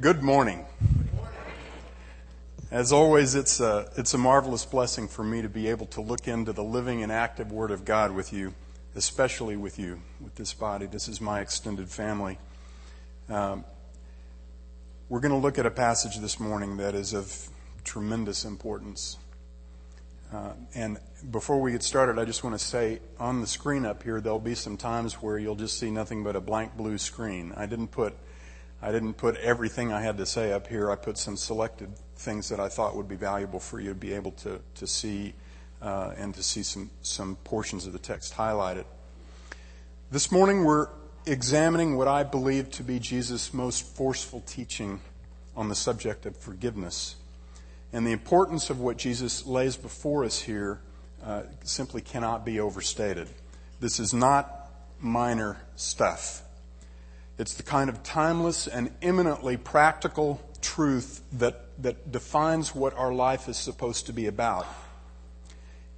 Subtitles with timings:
[0.00, 0.64] Good morning.
[2.70, 6.26] As always, it's a, it's a marvelous blessing for me to be able to look
[6.26, 8.54] into the living and active Word of God with you,
[8.96, 10.86] especially with you, with this body.
[10.86, 12.38] This is my extended family.
[13.28, 13.66] Um,
[15.10, 17.48] we're going to look at a passage this morning that is of
[17.84, 19.18] tremendous importance.
[20.32, 20.98] Uh, and
[21.30, 24.40] before we get started, I just want to say on the screen up here, there'll
[24.40, 27.52] be some times where you'll just see nothing but a blank blue screen.
[27.58, 28.14] I didn't put
[28.84, 30.90] I didn't put everything I had to say up here.
[30.90, 34.12] I put some selected things that I thought would be valuable for you to be
[34.12, 35.34] able to, to see
[35.80, 38.84] uh, and to see some, some portions of the text highlighted.
[40.10, 40.88] This morning we're
[41.26, 45.00] examining what I believe to be Jesus' most forceful teaching
[45.56, 47.16] on the subject of forgiveness.
[47.92, 50.80] And the importance of what Jesus lays before us here
[51.24, 53.28] uh, simply cannot be overstated.
[53.78, 56.41] This is not minor stuff.
[57.38, 63.48] It's the kind of timeless and eminently practical truth that, that defines what our life
[63.48, 64.66] is supposed to be about.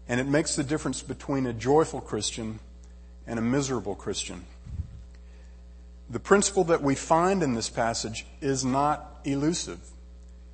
[0.09, 2.61] And it makes the difference between a joyful Christian
[3.27, 4.45] and a miserable Christian.
[6.11, 9.81] The principle that we find in this passage is not elusive.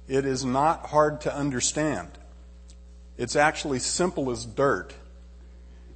[0.08, 2.08] It is not hard to understand.
[3.18, 4.94] It's actually simple as dirt,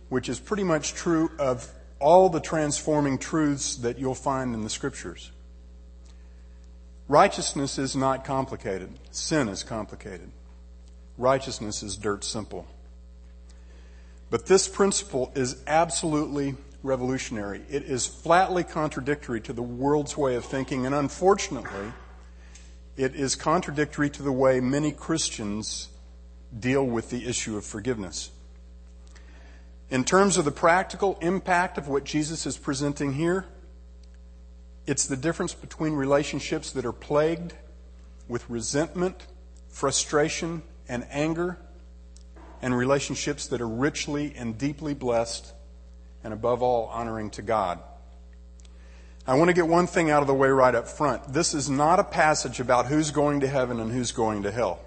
[0.09, 1.73] which is pretty much true of
[2.05, 5.33] all the transforming truths that you'll find in the scriptures.
[7.09, 8.91] Righteousness is not complicated.
[9.11, 10.31] Sin is complicated.
[11.17, 12.67] Righteousness is dirt simple.
[14.29, 17.63] But this principle is absolutely revolutionary.
[17.71, 21.91] It is flatly contradictory to the world's way of thinking, and unfortunately,
[22.99, 25.89] it is contradictory to the way many Christians
[26.61, 28.31] deal with the issue of forgiveness.
[29.95, 33.47] In terms of the practical impact of what Jesus is presenting here,
[34.89, 37.53] it's the difference between relationships that are plagued
[38.27, 39.25] with resentment,
[39.69, 41.59] frustration, and anger,
[42.61, 45.53] and relationships that are richly and deeply blessed,
[46.25, 47.79] and above all, honoring to God.
[49.29, 51.33] I want to get one thing out of the way right up front.
[51.33, 54.84] This is not a passage about who's going to heaven and who's going to hell.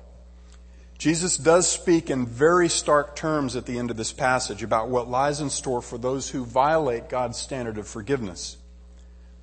[0.97, 5.09] Jesus does speak in very stark terms at the end of this passage about what
[5.09, 8.57] lies in store for those who violate God's standard of forgiveness.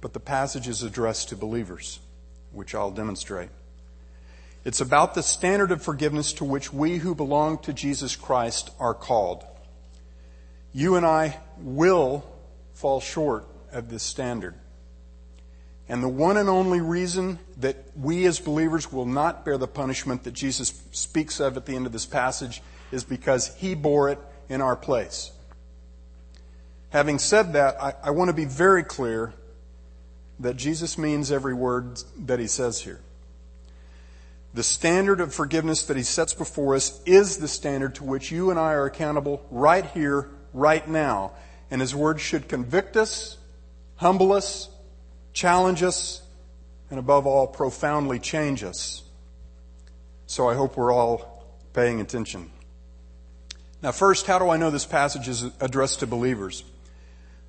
[0.01, 2.01] But the passage is addressed to believers,
[2.53, 3.51] which I'll demonstrate.
[4.65, 8.95] It's about the standard of forgiveness to which we who belong to Jesus Christ are
[8.95, 9.45] called.
[10.73, 12.25] You and I will
[12.73, 14.55] fall short of this standard.
[15.89, 20.25] And the one and only reason that we as believers will not bear the punishment
[20.25, 24.19] that Jesus speaks of at the end of this passage is because he bore it
[24.49, 25.31] in our place.
[26.91, 29.35] Having said that, I, I want to be very clear
[30.41, 33.01] that Jesus means every word that he says here.
[34.55, 38.51] The standard of forgiveness that he sets before us is the standard to which you
[38.51, 41.33] and I are accountable right here, right now.
[41.71, 43.37] And his word should convict us,
[43.97, 44.71] humble us,
[45.35, 46.23] challenge us,
[46.89, 49.03] and above all, profoundly change us.
[50.27, 52.51] So I hope we're all paying attention.
[53.83, 56.65] Now, first, how do I know this passage is addressed to believers?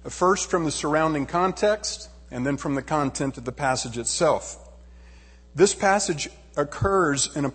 [0.03, 4.57] First, from the surrounding context, and then from the content of the passage itself.
[5.53, 7.53] This passage occurs in a,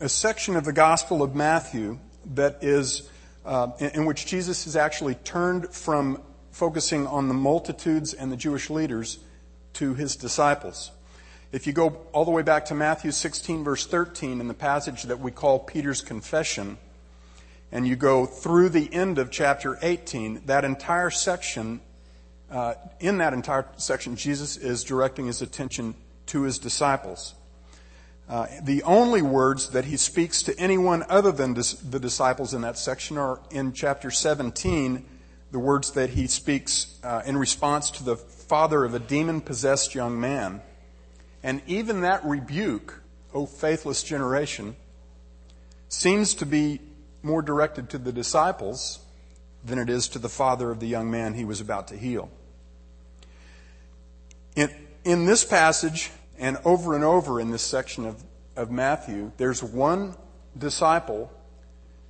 [0.00, 1.98] a section of the Gospel of Matthew
[2.34, 3.08] that is,
[3.44, 8.36] uh, in, in which Jesus is actually turned from focusing on the multitudes and the
[8.36, 9.18] Jewish leaders
[9.74, 10.90] to his disciples.
[11.50, 15.04] If you go all the way back to Matthew 16, verse 13, in the passage
[15.04, 16.76] that we call Peter's confession,
[17.72, 21.80] and you go through the end of chapter 18, that entire section,
[22.50, 25.94] uh, in that entire section, Jesus is directing his attention
[26.26, 27.34] to his disciples.
[28.28, 32.60] Uh, the only words that he speaks to anyone other than dis- the disciples in
[32.60, 35.02] that section are in chapter 17,
[35.50, 38.16] the words that he speaks uh, in response to the
[38.48, 40.62] father of a demon possessed young man.
[41.42, 43.00] And even that rebuke,
[43.34, 44.74] O faithless generation,
[45.88, 46.80] seems to be
[47.22, 49.00] more directed to the disciples
[49.64, 52.30] than it is to the father of the young man he was about to heal.
[54.56, 54.70] In,
[55.04, 58.22] in this passage, and over and over in this section of,
[58.56, 60.14] of Matthew, there's one
[60.56, 61.30] disciple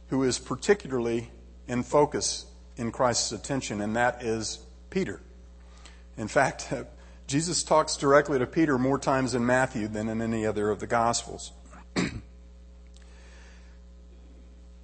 [0.08, 1.30] who is particularly
[1.66, 2.46] in focus
[2.76, 4.60] in Christ's attention, and that is
[4.90, 5.20] Peter.
[6.18, 6.72] In fact,
[7.28, 10.86] Jesus talks directly to Peter more times in Matthew than in any other of the
[10.86, 11.52] Gospels.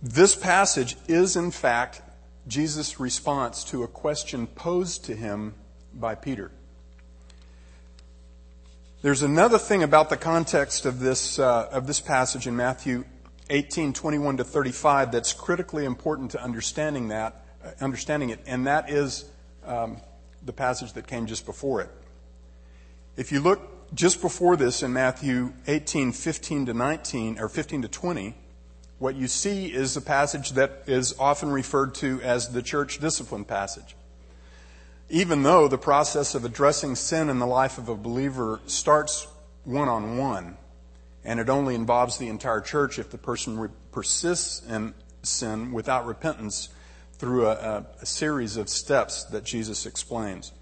[0.02, 2.02] this passage is, in fact,
[2.46, 5.54] Jesus' response to a question posed to him
[5.92, 6.52] by Peter.
[9.02, 13.04] There's another thing about the context of this, uh, of this passage in Matthew
[13.50, 18.88] 18, 21 to 35 that's critically important to understanding that, uh, understanding it, and that
[18.88, 19.25] is
[19.66, 19.98] um,
[20.44, 21.91] the passage that came just before it.
[23.17, 27.88] If you look just before this in Matthew 18, 15 to 19, or 15 to
[27.88, 28.35] 20,
[28.99, 33.44] what you see is a passage that is often referred to as the church discipline
[33.44, 33.94] passage
[35.08, 39.26] even though the process of addressing sin in the life of a believer starts
[39.64, 40.56] one on one,
[41.25, 46.06] and it only involves the entire church if the person re- persists in sin without
[46.06, 46.69] repentance
[47.19, 50.52] through a, a, series of steps that Jesus explains.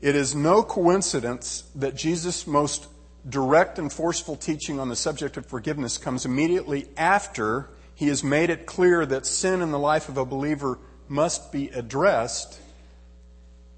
[0.00, 2.88] It is no coincidence that Jesus' most
[3.28, 8.50] direct and forceful teaching on the subject of forgiveness comes immediately after he has made
[8.50, 10.78] it clear that sin in the life of a believer
[11.08, 12.60] must be addressed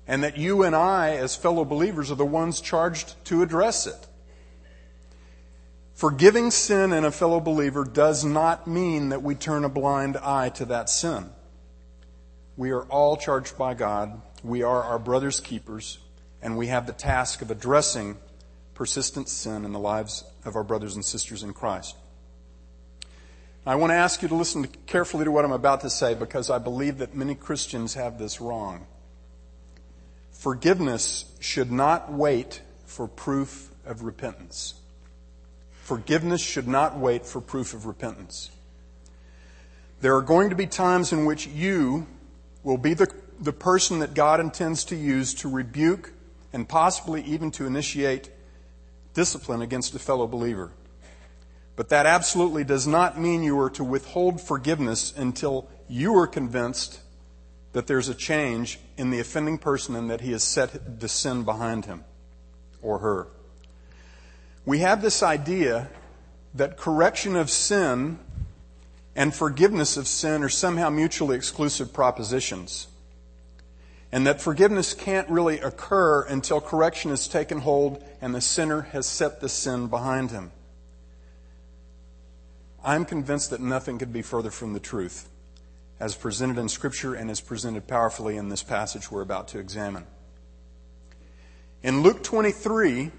[0.06, 4.05] and that you and I, as fellow believers, are the ones charged to address it.
[5.96, 10.50] Forgiving sin in a fellow believer does not mean that we turn a blind eye
[10.50, 11.31] to that sin.
[12.54, 14.20] We are all charged by God.
[14.44, 15.96] We are our brother's keepers,
[16.43, 18.19] and we have the task of addressing
[18.75, 21.96] persistent sin in the lives of our brothers and sisters in Christ.
[23.64, 26.50] I want to ask you to listen carefully to what I'm about to say because
[26.50, 28.87] I believe that many Christians have this wrong.
[30.31, 34.75] Forgiveness should not wait for proof of repentance.
[35.86, 38.50] Forgiveness should not wait for proof of repentance.
[40.00, 42.08] There are going to be times in which you
[42.64, 43.06] will be the,
[43.38, 46.12] the person that God intends to use to rebuke
[46.52, 48.30] and possibly even to initiate
[49.14, 50.72] discipline against a fellow believer.
[51.76, 56.98] But that absolutely does not mean you are to withhold forgiveness until you are convinced
[57.74, 61.44] that there's a change in the offending person and that he has set the sin
[61.44, 62.02] behind him
[62.82, 63.28] or her.
[64.66, 65.88] We have this idea
[66.54, 68.18] that correction of sin
[69.14, 72.88] and forgiveness of sin are somehow mutually exclusive propositions.
[74.10, 79.06] And that forgiveness can't really occur until correction has taken hold and the sinner has
[79.06, 80.50] set the sin behind him.
[82.84, 85.28] I'm convinced that nothing could be further from the truth
[86.00, 90.06] as presented in Scripture and as presented powerfully in this passage we're about to examine.
[91.82, 93.12] In Luke 23,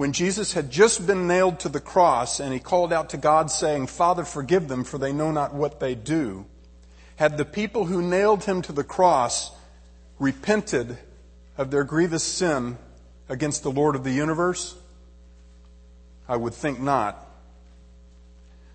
[0.00, 3.50] when Jesus had just been nailed to the cross and he called out to God
[3.50, 6.46] saying, Father, forgive them, for they know not what they do,
[7.16, 9.50] had the people who nailed him to the cross
[10.18, 10.96] repented
[11.58, 12.78] of their grievous sin
[13.28, 14.74] against the Lord of the universe?
[16.26, 17.22] I would think not.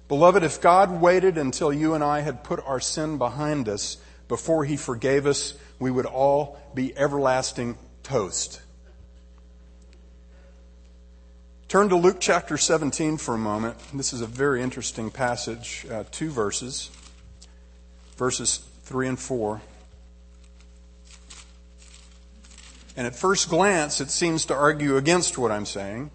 [0.08, 3.98] Beloved, if God waited until you and I had put our sin behind us
[4.28, 8.62] before He forgave us, we would all be everlasting toast.
[11.76, 13.76] Turn to Luke chapter 17 for a moment.
[13.94, 16.90] This is a very interesting passage, uh, two verses,
[18.16, 19.62] verses 3 and 4.
[22.96, 26.12] And at first glance, it seems to argue against what I'm saying.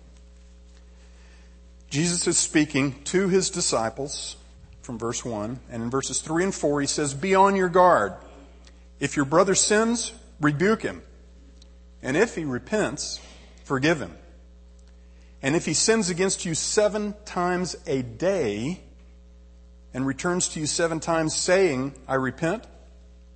[1.91, 4.37] Jesus is speaking to his disciples
[4.81, 5.61] from verse 1.
[5.71, 8.15] And in verses 3 and 4, he says, Be on your guard.
[8.99, 11.03] If your brother sins, rebuke him.
[12.03, 13.21] And if he repents,
[13.63, 14.17] forgive him.
[15.43, 18.81] And if he sins against you seven times a day
[19.95, 22.65] and returns to you seven times saying, I repent,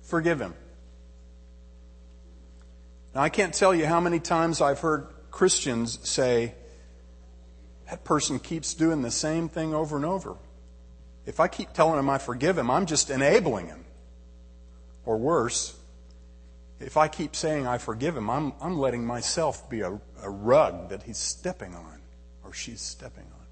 [0.03, 0.53] forgive him.
[3.13, 6.53] Now, I can't tell you how many times I've heard Christians say,
[7.89, 10.35] that person keeps doing the same thing over and over.
[11.25, 13.85] If I keep telling him I forgive him, I'm just enabling him.
[15.05, 15.75] Or worse,
[16.79, 20.89] if I keep saying I forgive him, I'm, I'm letting myself be a, a rug
[20.89, 21.94] that he's stepping on
[22.55, 23.45] she's stepping on.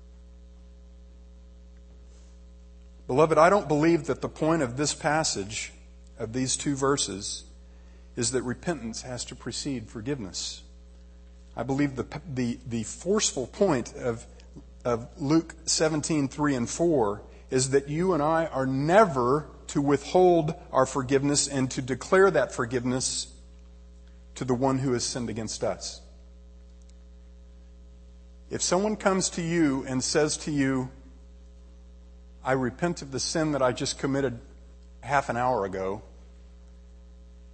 [3.07, 5.73] Beloved, I don't believe that the point of this passage,
[6.17, 7.43] of these two verses,
[8.15, 10.61] is that repentance has to precede forgiveness.
[11.55, 14.25] I believe the, the, the forceful point of,
[14.85, 20.55] of Luke 17, 3 and 4 is that you and I are never to withhold
[20.71, 23.27] our forgiveness and to declare that forgiveness
[24.35, 26.01] to the one who has sinned against us.
[28.53, 30.91] If someone comes to you and says to you,
[32.43, 34.37] I repent of the sin that I just committed
[35.01, 36.03] half an hour ago,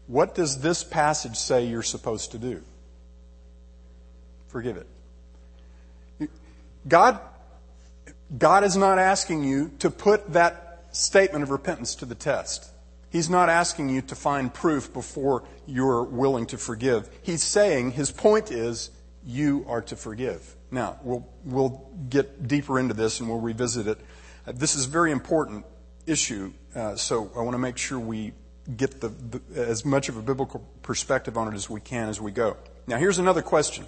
[0.08, 2.62] what does this passage say you're supposed to do?
[4.50, 4.75] forgive
[6.20, 6.29] it.
[6.86, 7.22] God,
[8.38, 12.70] God is not asking you to put that statement of repentance to the test.
[13.10, 17.10] He's not asking you to find proof before you're willing to forgive.
[17.22, 18.91] He's saying, his point is,
[19.24, 20.58] you are to forgive.
[20.72, 24.00] Now, we'll, we'll get deeper into this and we'll revisit it.
[24.46, 25.66] Uh, this is a very important
[26.06, 28.34] issue, uh, so I want to make sure we
[28.78, 32.22] get the, the, as much of a biblical perspective on it as we can as
[32.22, 32.58] we go.
[32.88, 33.88] Now, here's another question.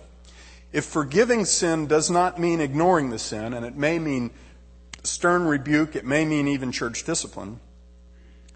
[0.71, 4.31] If forgiving sin does not mean ignoring the sin, and it may mean
[5.03, 7.59] stern rebuke, it may mean even church discipline,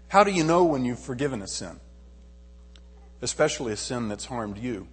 [0.08, 1.78] how do you know when you've forgiven a sin?
[3.20, 4.88] Especially a sin that's harmed you.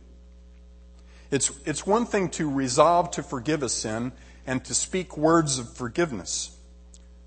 [1.34, 4.12] It's, it's one thing to resolve to forgive a sin
[4.46, 6.56] and to speak words of forgiveness.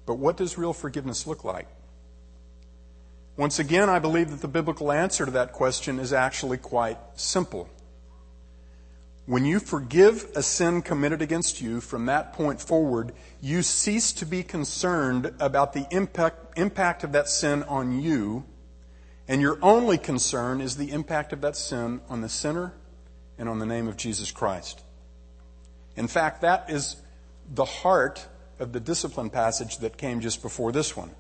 [0.07, 1.67] But what does real forgiveness look like?
[3.37, 7.69] Once again, I believe that the biblical answer to that question is actually quite simple.
[9.25, 13.11] When you forgive a sin committed against you, from that point forward,
[13.41, 18.45] you cease to be concerned about the impact, impact of that sin on you,
[19.27, 22.73] and your only concern is the impact of that sin on the sinner
[23.39, 24.83] and on the name of Jesus Christ.
[25.97, 26.97] In fact, that is
[27.55, 28.27] the heart
[28.59, 31.11] of the discipline passage that came just before this one.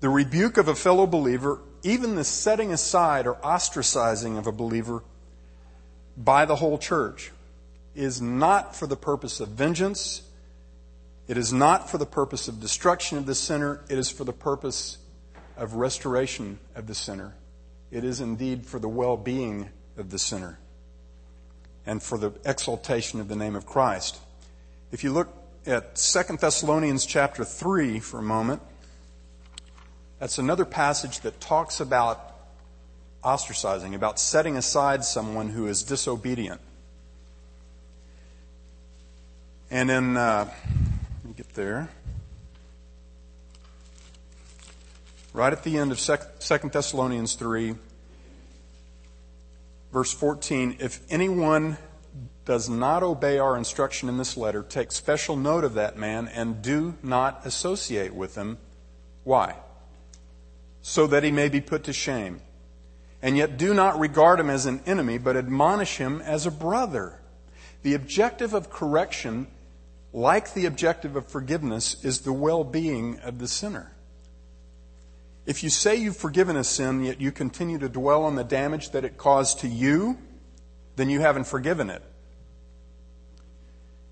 [0.00, 5.02] The rebuke of a fellow believer, even the setting aside or ostracizing of a believer,
[6.16, 7.30] by the whole church
[7.94, 10.22] is not for the purpose of vengeance.
[11.28, 13.80] It is not for the purpose of destruction of the sinner.
[13.88, 14.98] It is for the purpose
[15.56, 17.34] of restoration of the sinner.
[17.90, 20.58] It is indeed for the well being of the sinner
[21.86, 24.18] and for the exaltation of the name of Christ.
[24.90, 25.28] If you look
[25.66, 28.62] at 2 Thessalonians chapter 3 for a moment,
[30.18, 32.32] that's another passage that talks about
[33.24, 36.60] ostracizing, about setting aside someone who is disobedient.
[39.70, 41.88] And in, uh, let me get there.
[45.32, 47.74] Right at the end of 2 Thessalonians 3,
[49.92, 51.76] verse 14, if anyone
[52.44, 56.62] does not obey our instruction in this letter, take special note of that man and
[56.62, 58.58] do not associate with him.
[59.22, 59.54] Why?
[60.80, 62.40] So that he may be put to shame
[63.22, 67.20] and yet do not regard him as an enemy, but admonish him as a brother.
[67.82, 69.46] The objective of correction,
[70.12, 73.91] like the objective of forgiveness, is the well being of the sinner.
[75.44, 78.90] If you say you've forgiven a sin, yet you continue to dwell on the damage
[78.90, 80.18] that it caused to you,
[80.96, 82.02] then you haven't forgiven it.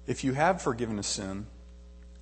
[0.07, 1.47] If you have forgiven a sin,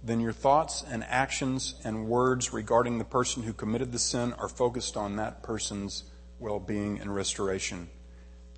[0.03, 4.49] then your thoughts and actions and words regarding the person who committed the sin are
[4.49, 6.05] focused on that person's
[6.39, 7.89] well being and restoration,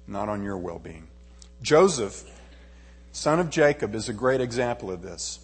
[0.07, 1.07] not on your well being.
[1.63, 2.25] Joseph,
[3.13, 5.41] son of Jacob, is a great example of this,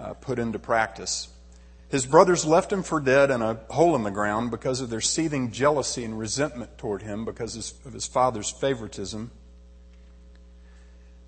[0.00, 1.28] uh, put into practice.
[1.92, 5.02] His brothers left him for dead in a hole in the ground because of their
[5.02, 9.30] seething jealousy and resentment toward him because of his father's favoritism.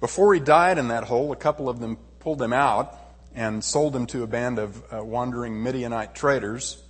[0.00, 2.98] Before he died in that hole, a couple of them pulled him out
[3.34, 6.82] and sold him to a band of uh, wandering Midianite traders.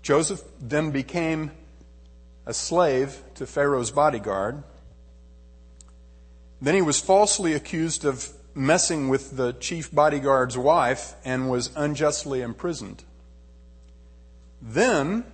[0.00, 1.50] Joseph then became
[2.46, 4.62] a slave to Pharaoh's bodyguard.
[6.62, 12.40] Then he was falsely accused of messing with the chief bodyguard's wife and was unjustly
[12.40, 13.04] imprisoned.
[14.62, 15.24] Then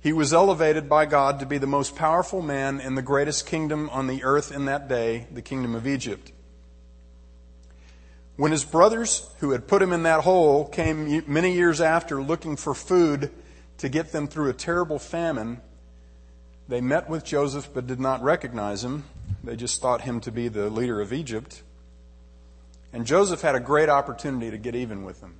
[0.00, 3.88] he was elevated by God to be the most powerful man in the greatest kingdom
[3.90, 6.32] on the earth in that day, the kingdom of Egypt.
[8.36, 12.56] When his brothers, who had put him in that hole, came many years after looking
[12.56, 13.30] for food
[13.78, 15.60] to get them through a terrible famine,
[16.68, 19.04] they met with Joseph but did not recognize him.
[19.42, 21.62] They just thought him to be the leader of Egypt.
[22.92, 25.36] And Joseph had a great opportunity to get even with them.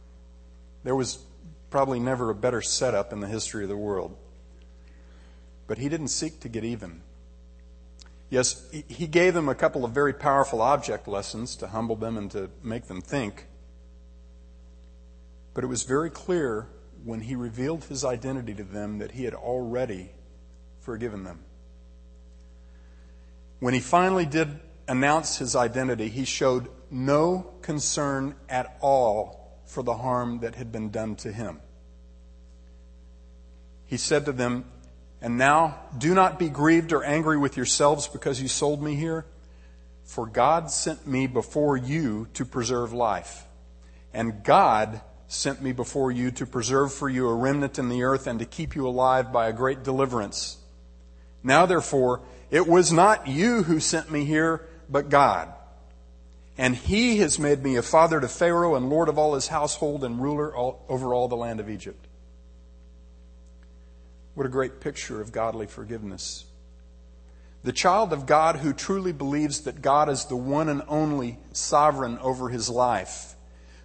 [0.85, 1.25] There was
[1.71, 4.17] probably never a better setup in the history of the world.
[5.67, 7.03] But he didn't seek to get even.
[8.29, 12.31] Yes, he gave them a couple of very powerful object lessons to humble them and
[12.33, 13.47] to make them think.
[15.55, 16.69] But it was very clear
[17.05, 20.11] when he revealed his identity to them that he had already
[20.81, 21.45] forgiven them.
[23.61, 29.97] When he finally did announce his identity, he showed no concern at all for the
[29.97, 31.61] harm that had been done to him.
[33.87, 34.65] He said to them,
[35.21, 39.27] And now do not be grieved or angry with yourselves because you sold me here,
[40.05, 43.45] for God sent me before you to preserve life.
[44.13, 48.27] And God sent me before you to preserve for you a remnant in the earth
[48.27, 50.59] and to keep you alive by a great deliverance.
[51.43, 55.53] Now therefore, it was not you who sent me here, but God.
[56.59, 60.05] And he has made me a father to Pharaoh and lord of all his household
[60.05, 62.07] and ruler all, over all the land of Egypt.
[64.35, 66.45] What a great picture of godly forgiveness.
[67.63, 72.19] The child of God who truly believes that God is the one and only sovereign
[72.19, 73.35] over his life,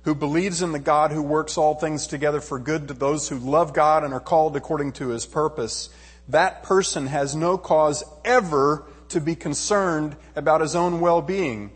[0.03, 3.39] who believes in the God who works all things together for good to those who
[3.39, 5.89] love God and are called according to his purpose,
[6.27, 11.71] that person has no cause ever to be concerned about his own well-being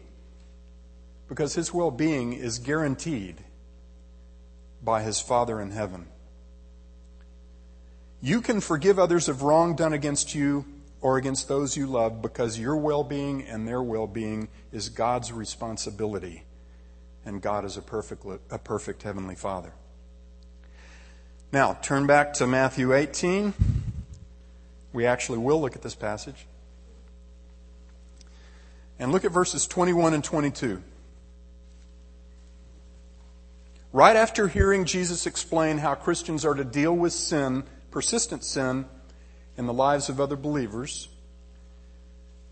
[1.27, 3.43] because his well-being is guaranteed
[4.83, 6.07] by his Father in heaven.
[8.21, 10.65] You can forgive others of wrong done against you
[11.01, 16.43] or against those you love because your well-being and their well-being is God's responsibility
[17.25, 19.73] and God is a perfect, a perfect heavenly Father.
[21.51, 23.53] Now, turn back to Matthew 18.
[24.93, 26.45] We actually will look at this passage.
[28.99, 30.81] And look at verses 21 and 22.
[33.91, 38.85] Right after hearing Jesus explain how Christians are to deal with sin, persistent sin,
[39.57, 41.07] in the lives of other believers,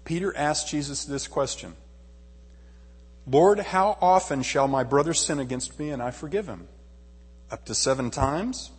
[0.06, 1.76] Peter asked Jesus this question
[3.26, 6.68] Lord, how often shall my brother sin against me and I forgive him?
[7.52, 8.72] Up to seven times?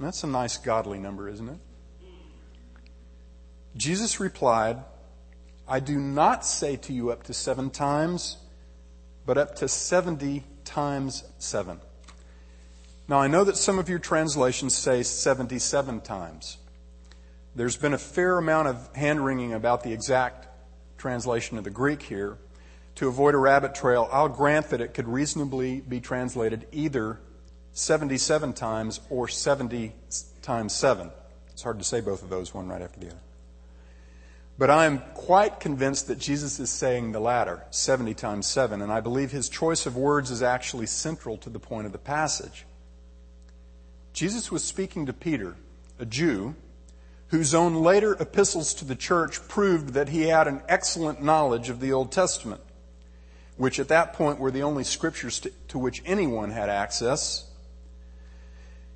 [0.00, 1.58] That's a nice godly number, isn't it?
[3.76, 4.78] Jesus replied,
[5.72, 8.36] I do not say to you up to seven times,
[9.24, 11.80] but up to 70 times seven.
[13.08, 16.58] Now I know that some of your translations say 77 times.
[17.56, 20.46] There's been a fair amount of hand wringing about the exact
[20.98, 22.36] translation of the Greek here.
[22.96, 27.18] To avoid a rabbit trail, I'll grant that it could reasonably be translated either
[27.72, 29.94] 77 times or 70
[30.42, 31.10] times 7.
[31.50, 33.20] It's hard to say both of those one right after the other.
[34.58, 38.92] But I am quite convinced that Jesus is saying the latter, 70 times 7, and
[38.92, 42.66] I believe his choice of words is actually central to the point of the passage.
[44.12, 45.56] Jesus was speaking to Peter,
[45.98, 46.54] a Jew,
[47.28, 51.80] whose own later epistles to the church proved that he had an excellent knowledge of
[51.80, 52.60] the Old Testament,
[53.56, 57.50] which at that point were the only scriptures to, to which anyone had access.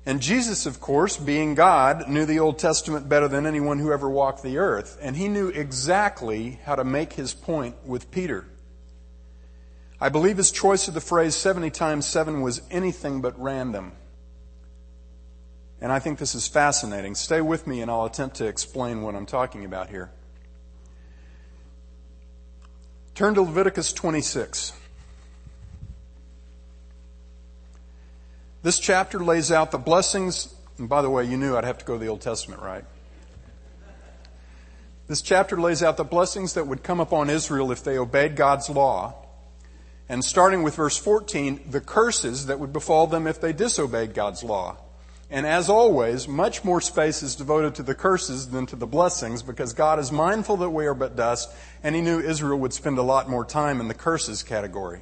[0.07, 4.09] And Jesus, of course, being God, knew the Old Testament better than anyone who ever
[4.09, 8.45] walked the earth, and he knew exactly how to make his point with Peter.
[9.99, 13.91] I believe his choice of the phrase 70 times 7 was anything but random.
[15.81, 17.13] And I think this is fascinating.
[17.13, 20.09] Stay with me and I'll attempt to explain what I'm talking about here.
[23.13, 24.71] Turn to Leviticus 26.
[28.63, 31.85] This chapter lays out the blessings, and by the way, you knew I'd have to
[31.85, 32.83] go to the Old Testament, right?
[35.07, 38.69] This chapter lays out the blessings that would come upon Israel if they obeyed God's
[38.69, 39.13] law.
[40.09, 44.43] And starting with verse 14, the curses that would befall them if they disobeyed God's
[44.43, 44.77] law.
[45.29, 49.43] And as always, much more space is devoted to the curses than to the blessings
[49.43, 52.97] because God is mindful that we are but dust, and He knew Israel would spend
[52.97, 55.01] a lot more time in the curses category.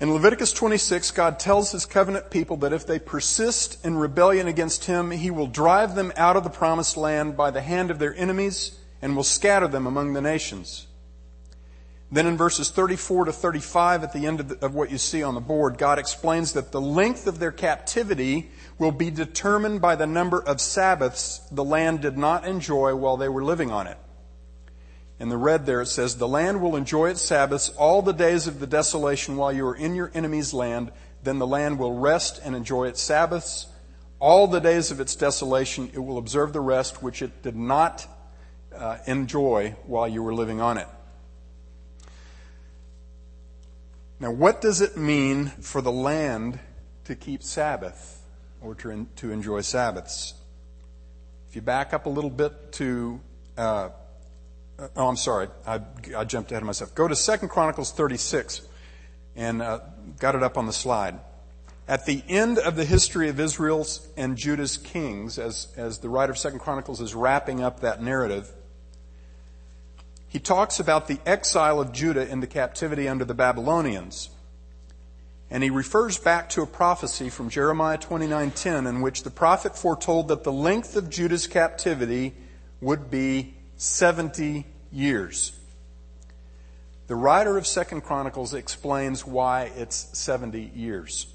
[0.00, 4.84] In Leviticus 26, God tells His covenant people that if they persist in rebellion against
[4.86, 8.14] Him, He will drive them out of the promised land by the hand of their
[8.16, 10.88] enemies and will scatter them among the nations.
[12.10, 15.22] Then in verses 34 to 35 at the end of, the, of, what you see
[15.22, 19.96] on the board, God explains that the length of their captivity will be determined by
[19.96, 23.98] the number of Sabbaths the land did not enjoy while they were living on it.
[25.20, 28.46] In the red there it says, the land will enjoy its Sabbaths all the days
[28.46, 30.90] of the desolation while you are in your enemy's land.
[31.22, 33.68] Then the land will rest and enjoy its Sabbaths.
[34.18, 38.06] All the days of its desolation it will observe the rest which it did not
[38.74, 40.88] uh, enjoy while you were living on it.
[44.20, 46.58] Now, what does it mean for the land
[47.04, 48.22] to keep Sabbath
[48.62, 50.34] or to, to enjoy Sabbaths?
[51.48, 53.20] If you back up a little bit to,
[53.56, 53.90] uh,
[54.96, 55.80] oh, I'm sorry, I,
[56.16, 56.94] I, jumped ahead of myself.
[56.94, 58.62] Go to Second Chronicles 36
[59.36, 59.80] and uh,
[60.18, 61.18] got it up on the slide.
[61.86, 66.32] At the end of the history of Israel's and Judah's kings, as, as the writer
[66.32, 68.50] of Second Chronicles is wrapping up that narrative,
[70.28, 74.30] he talks about the exile of Judah into captivity under the Babylonians.
[75.50, 80.28] And he refers back to a prophecy from Jeremiah 29:10 in which the prophet foretold
[80.28, 82.34] that the length of Judah's captivity
[82.80, 85.52] would be 70 years.
[87.06, 91.26] The writer of 2nd Chronicles explains why it's 70 years.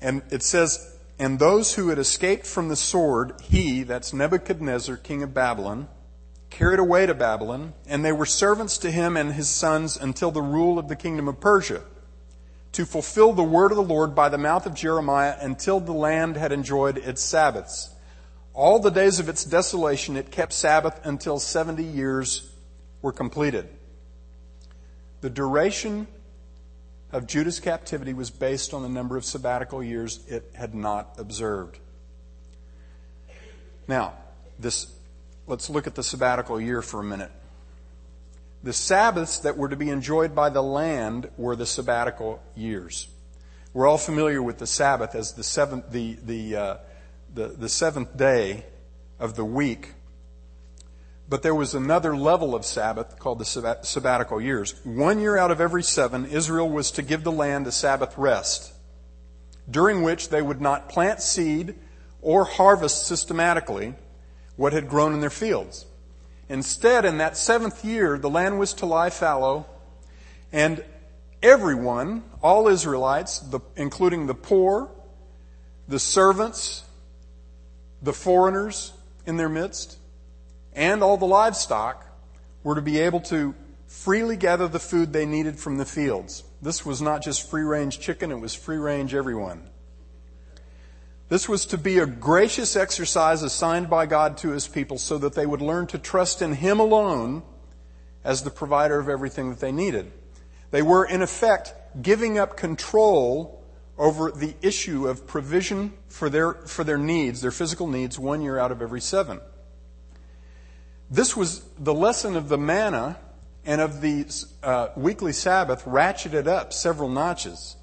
[0.00, 5.22] And it says, And those who had escaped from the sword, he, that's Nebuchadnezzar, king
[5.22, 5.88] of Babylon,
[6.50, 10.42] carried away to Babylon, and they were servants to him and his sons until the
[10.42, 11.82] rule of the kingdom of Persia,
[12.72, 16.36] to fulfill the word of the Lord by the mouth of Jeremiah until the land
[16.36, 17.93] had enjoyed its Sabbaths.
[18.54, 22.50] All the days of its desolation, it kept Sabbath until 70 years
[23.02, 23.68] were completed.
[25.20, 26.06] The duration
[27.10, 31.78] of Judah's captivity was based on the number of sabbatical years it had not observed.
[33.88, 34.14] Now,
[34.58, 34.92] this,
[35.46, 37.32] let's look at the sabbatical year for a minute.
[38.62, 43.08] The Sabbaths that were to be enjoyed by the land were the sabbatical years.
[43.72, 46.76] We're all familiar with the Sabbath as the seventh, the, the, uh,
[47.34, 48.64] the, the seventh day
[49.18, 49.92] of the week.
[51.28, 54.74] But there was another level of Sabbath called the sabbatical years.
[54.84, 58.72] One year out of every seven, Israel was to give the land a Sabbath rest,
[59.68, 61.74] during which they would not plant seed
[62.20, 63.94] or harvest systematically
[64.56, 65.86] what had grown in their fields.
[66.48, 69.66] Instead, in that seventh year, the land was to lie fallow,
[70.52, 70.84] and
[71.42, 74.90] everyone, all Israelites, the, including the poor,
[75.88, 76.84] the servants,
[78.04, 78.92] the foreigners
[79.26, 79.98] in their midst,
[80.74, 82.06] and all the livestock,
[82.62, 83.54] were to be able to
[83.86, 86.44] freely gather the food they needed from the fields.
[86.60, 89.68] This was not just free range chicken, it was free range everyone.
[91.30, 95.34] This was to be a gracious exercise assigned by God to His people so that
[95.34, 97.42] they would learn to trust in Him alone
[98.22, 100.12] as the provider of everything that they needed.
[100.70, 103.63] They were, in effect, giving up control
[103.96, 108.58] over the issue of provision for their, for their needs, their physical needs, one year
[108.58, 109.40] out of every seven.
[111.10, 113.18] This was the lesson of the manna
[113.64, 114.26] and of the
[114.62, 117.76] uh, weekly Sabbath ratcheted up several notches.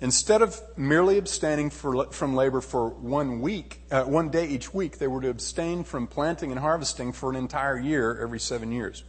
[0.00, 4.98] Instead of merely abstaining for, from labor for one week, uh, one day each week,
[4.98, 9.04] they were to abstain from planting and harvesting for an entire year every seven years.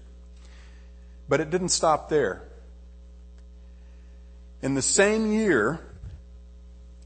[1.27, 2.46] But it didn't stop there.
[4.61, 5.79] In the same year,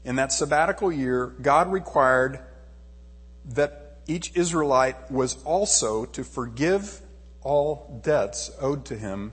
[0.04, 2.40] in that sabbatical year, God required
[3.44, 7.00] that each Israelite was also to forgive
[7.42, 9.32] all debts owed to him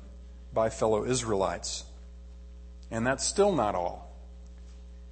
[0.53, 1.85] by fellow Israelites.
[2.91, 4.09] And that's still not all.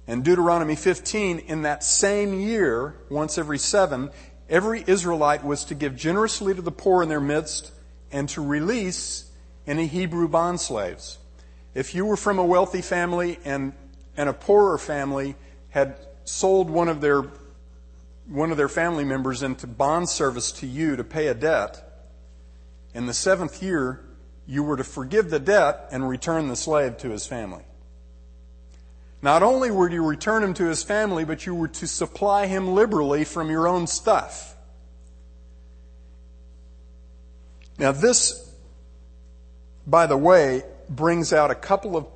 [0.06, 4.10] In Deuteronomy 15, in that same year, once every seven,
[4.48, 7.72] every Israelite was to give generously to the poor in their midst
[8.10, 9.30] and to release
[9.66, 11.18] any Hebrew bond slaves.
[11.78, 13.72] If you were from a wealthy family and,
[14.16, 15.36] and a poorer family
[15.68, 17.22] had sold one of their
[18.26, 22.08] one of their family members into bond service to you to pay a debt,
[22.94, 24.04] in the seventh year,
[24.44, 27.62] you were to forgive the debt and return the slave to his family.
[29.22, 32.74] Not only were you return him to his family, but you were to supply him
[32.74, 34.56] liberally from your own stuff.
[37.78, 38.52] Now, this,
[39.86, 42.06] by the way, brings out a couple of,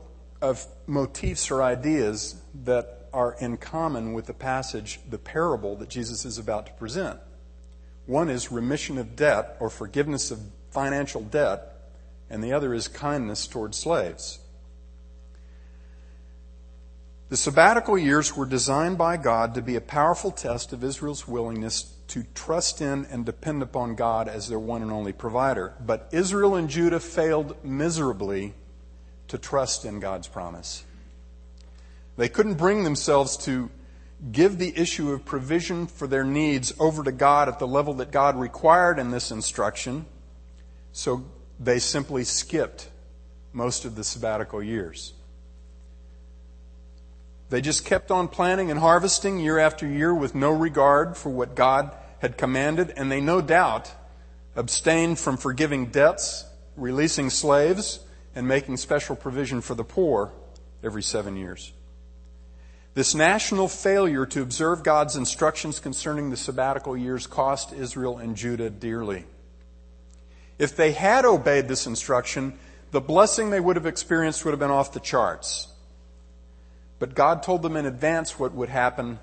[0.40, 6.24] of motifs or ideas that are in common with the passage, the parable that Jesus
[6.24, 7.20] is about to present.
[8.06, 11.90] One is remission of debt or forgiveness of financial debt,
[12.30, 14.38] and the other is kindness toward slaves.
[17.28, 21.94] The sabbatical years were designed by God to be a powerful test of Israel's willingness
[22.08, 25.72] to trust in and depend upon God as their one and only provider.
[25.80, 28.52] But Israel and Judah failed miserably
[29.32, 30.84] to trust in God's promise.
[32.18, 33.70] They couldn't bring themselves to
[34.30, 38.10] give the issue of provision for their needs over to God at the level that
[38.10, 40.04] God required in this instruction,
[40.92, 41.24] so
[41.58, 42.90] they simply skipped
[43.54, 45.14] most of the sabbatical years.
[47.48, 51.54] They just kept on planting and harvesting year after year with no regard for what
[51.54, 53.90] God had commanded, and they no doubt
[54.56, 56.44] abstained from forgiving debts,
[56.76, 58.00] releasing slaves,
[58.34, 60.32] and making special provision for the poor
[60.82, 61.72] every seven years.
[62.94, 68.68] This national failure to observe God's instructions concerning the sabbatical years cost Israel and Judah
[68.68, 69.24] dearly.
[70.58, 72.58] If they had obeyed this instruction,
[72.90, 75.68] the blessing they would have experienced would have been off the charts.
[76.98, 79.18] But God told them in advance what would happen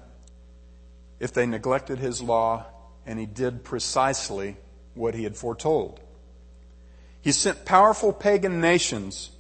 [1.20, 2.66] if they neglected His law,
[3.06, 4.58] and He did precisely
[4.96, 6.00] what He had foretold.
[7.22, 9.32] He sent powerful pagan nations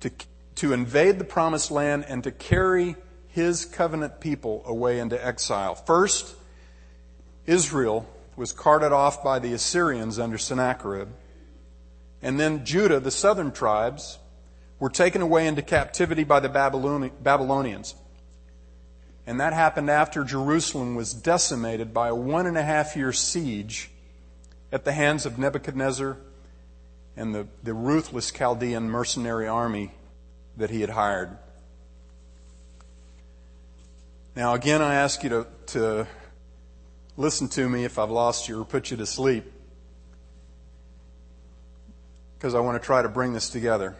[0.00, 0.10] to,
[0.56, 2.96] to invade the promised land and to carry
[3.28, 5.74] His covenant people away into exile.
[5.74, 6.34] First,
[7.46, 11.08] Israel was carted off by the Assyrians under Sennacherib.
[12.22, 14.18] And then Judah, the southern tribes,
[14.78, 17.94] were taken away into captivity by the Babylonians.
[19.26, 23.90] And that happened after Jerusalem was decimated by a one and a half year siege
[24.70, 26.18] at the hands of Nebuchadnezzar
[27.16, 29.92] and the, the ruthless Chaldean mercenary army
[30.56, 31.36] that he had hired.
[34.34, 36.06] Now, again, I ask you to, to
[37.16, 39.50] listen to me if I've lost you or put you to sleep,
[42.36, 43.96] because I want to try to bring this together.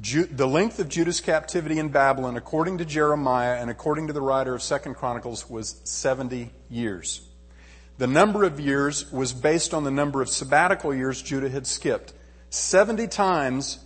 [0.00, 4.22] Ju- the length of Judah's captivity in Babylon, according to Jeremiah and according to the
[4.22, 7.28] writer of Second Chronicles, was 70 years.
[7.98, 12.14] The number of years was based on the number of sabbatical years Judah had skipped.
[12.52, 13.78] 70 times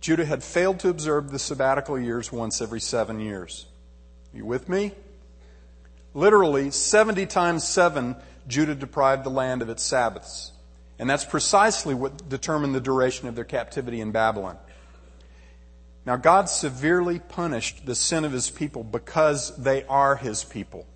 [0.00, 3.66] Judah had failed to observe the sabbatical years once every seven years.
[4.32, 4.92] You with me?
[6.14, 8.16] Literally, 70 times 7,
[8.48, 10.52] Judah deprived the land of its Sabbaths.
[10.98, 14.56] And that's precisely what determined the duration of their captivity in Babylon.
[16.06, 20.86] Now, God severely punished the sin of his people because they are his people.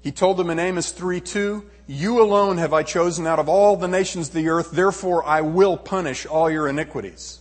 [0.00, 3.76] He told them in Amos 3 2, You alone have I chosen out of all
[3.76, 7.40] the nations of the earth, therefore I will punish all your iniquities.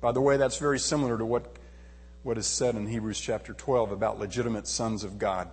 [0.00, 1.56] By the way, that's very similar to what,
[2.22, 5.48] what is said in Hebrews chapter 12 about legitimate sons of God.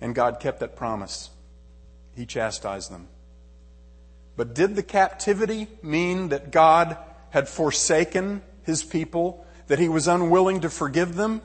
[0.00, 1.30] And God kept that promise.
[2.14, 3.08] He chastised them.
[4.36, 6.96] But did the captivity mean that God
[7.30, 11.42] had forsaken his people, that he was unwilling to forgive them?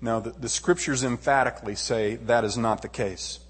[0.00, 3.40] No, the, the, scriptures emphatically say that is not the case.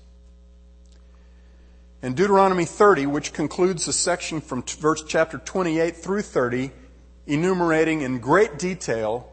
[2.03, 6.71] In Deuteronomy 30, which concludes the section from t- verse chapter 28 through 30,
[7.27, 9.31] enumerating in great detail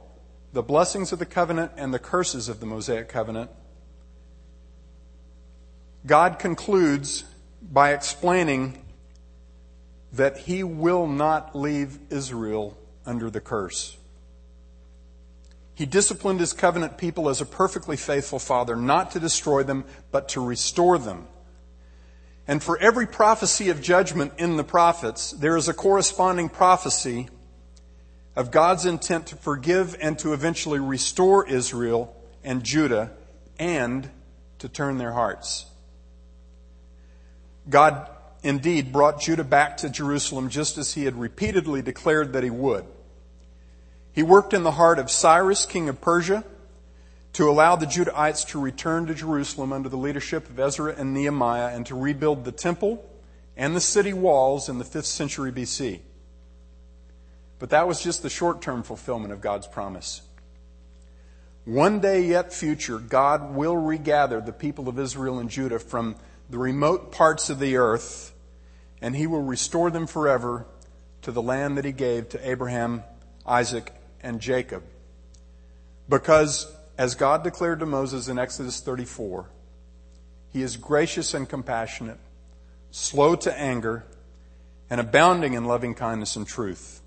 [0.51, 3.49] the blessings of the covenant and the curses of the Mosaic covenant,
[6.05, 7.23] God concludes
[7.61, 8.83] by explaining
[10.13, 13.97] that he will not leave Israel under the curse.
[15.75, 20.29] He disciplined his covenant people as a perfectly faithful father, not to destroy them, but
[20.29, 21.27] to restore them.
[22.47, 27.27] And for every prophecy of judgment in the prophets, there is a corresponding prophecy
[28.35, 33.11] of God's intent to forgive and to eventually restore Israel and Judah
[33.59, 34.09] and
[34.59, 35.65] to turn their hearts.
[37.69, 38.09] God
[38.43, 42.85] indeed brought Judah back to Jerusalem just as he had repeatedly declared that he would.
[44.15, 46.45] He worked in the heart of Cyrus, king of Persia,
[47.33, 51.75] to allow the Judahites to return to Jerusalem under the leadership of Ezra and Nehemiah
[51.75, 53.05] and to rebuild the temple
[53.57, 55.99] and the city walls in the 5th century BC.
[57.59, 60.21] But that was just the short term fulfillment of God's promise.
[61.65, 66.15] One day yet future, God will regather the people of Israel and Judah from
[66.49, 68.33] the remote parts of the earth,
[69.01, 70.67] and he will restore them forever
[71.23, 73.03] to the land that he gave to Abraham,
[73.45, 73.91] Isaac,
[74.25, 74.83] and Jacob.
[76.09, 79.49] Because, as God declared to Moses in Exodus 34,
[80.51, 82.17] he is gracious and compassionate,
[82.91, 84.05] slow to anger,
[84.89, 87.01] and abounding in loving kindness and truth.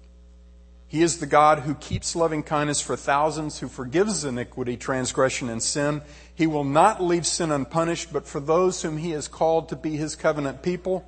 [0.87, 5.63] He is the God who keeps loving kindness for thousands, who forgives iniquity, transgression, and
[5.63, 6.01] sin.
[6.35, 9.97] He will not leave sin unpunished, but for those whom he has called to be
[9.97, 11.07] his covenant people,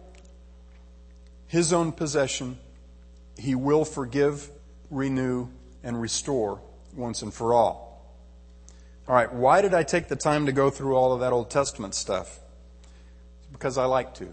[1.47, 2.59] his own possession,
[3.39, 4.51] he will forgive,
[4.91, 5.49] renew,
[5.83, 6.61] and restore
[6.95, 7.91] once and for all.
[9.09, 11.51] All right, why did I take the time to go through all of that Old
[11.51, 12.39] Testament stuff?
[13.41, 14.29] It's because I like to.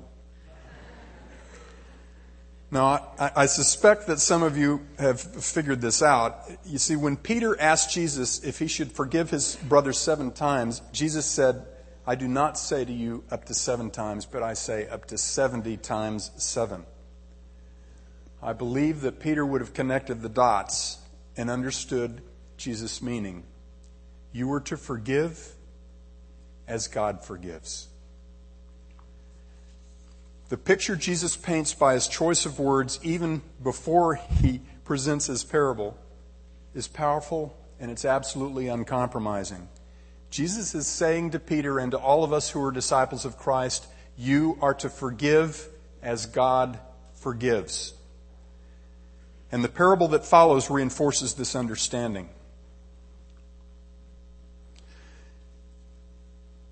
[2.70, 6.42] Now, I, I, suspect that some of you have figured this out.
[6.66, 11.26] You see, when Peter asked Jesus if he should forgive his brother seven times, Jesus
[11.26, 11.66] said,
[12.06, 15.18] I do not say to you up to seven times, but I say up to
[15.18, 16.86] 70 times seven.
[18.44, 21.00] I believe that Peter would have connected the dots
[21.38, 22.21] and understood
[22.58, 23.43] Jesus' meaning.
[24.34, 25.54] You were to forgive
[26.67, 27.88] as God forgives.
[30.50, 35.97] The picture Jesus paints by his choice of words, even before he presents his parable,
[36.73, 39.67] is powerful and it's absolutely uncompromising.
[40.30, 43.88] Jesus is saying to Peter and to all of us who are disciples of Christ,
[44.17, 45.67] you are to forgive
[46.02, 46.80] as God
[47.15, 47.93] forgives.
[49.52, 52.30] And the parable that follows reinforces this understanding.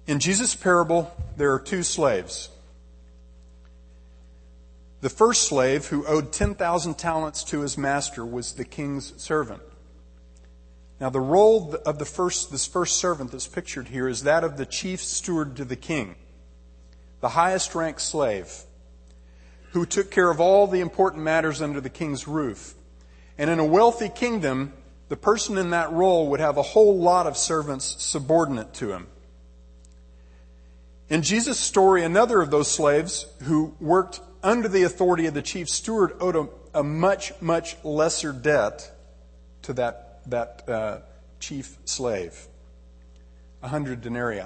[0.08, 2.50] In Jesus' parable, there are two slaves.
[5.02, 9.62] The first slave, who owed 10,000 talents to his master, was the king's servant.
[11.00, 14.58] Now, the role of the first, this first servant that's pictured here is that of
[14.58, 16.16] the chief steward to the king,
[17.20, 18.64] the highest ranked slave,
[19.76, 22.76] who took care of all the important matters under the king's roof.
[23.38, 24.72] And in a wealthy kingdom,
[25.10, 29.08] the person in that role would have a whole lot of servants subordinate to him.
[31.10, 35.68] In Jesus' story, another of those slaves who worked under the authority of the chief
[35.68, 36.48] steward, owed a,
[36.80, 38.90] a much, much lesser debt
[39.64, 40.98] to that, that uh,
[41.42, 42.48] chief slave.
[43.62, 44.42] A hundred denarii.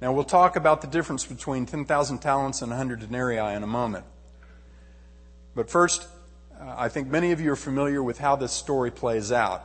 [0.00, 4.04] Now we'll talk about the difference between 10,000 talents and 100 denarii in a moment.
[5.54, 6.06] But first,
[6.60, 9.64] uh, I think many of you are familiar with how this story plays out.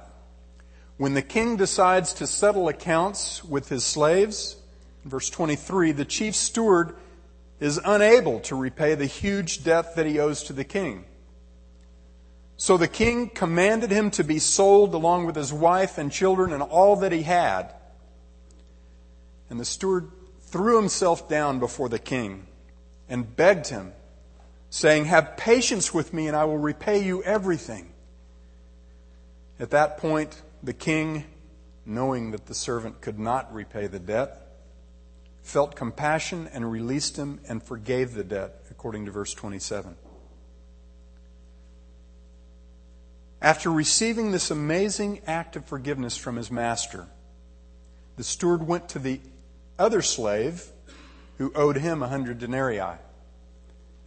[0.95, 4.55] When the king decides to settle accounts with his slaves,
[5.03, 6.95] verse 23, the chief steward
[7.59, 11.03] is unable to repay the huge debt that he owes to the king.
[12.55, 16.63] So the king commanded him to be sold along with his wife and children and
[16.63, 17.73] all that he had.
[19.49, 20.09] And the steward
[20.51, 22.45] threw himself down before the king
[23.07, 23.93] and begged him,
[24.69, 27.91] saying, Have patience with me and I will repay you everything.
[29.59, 31.23] At that point, the king,
[31.85, 34.41] knowing that the servant could not repay the debt,
[35.41, 39.95] felt compassion and released him and forgave the debt, according to verse 27.
[43.41, 47.07] After receiving this amazing act of forgiveness from his master,
[48.17, 49.19] the steward went to the
[49.77, 50.67] other slave
[51.37, 52.97] who owed him a hundred denarii,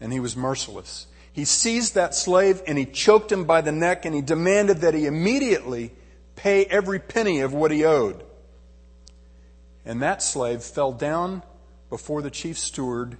[0.00, 1.06] and he was merciless.
[1.32, 4.94] He seized that slave and he choked him by the neck and he demanded that
[4.94, 5.92] he immediately
[6.36, 8.22] pay every penny of what he owed.
[9.84, 11.42] And that slave fell down
[11.90, 13.18] before the chief steward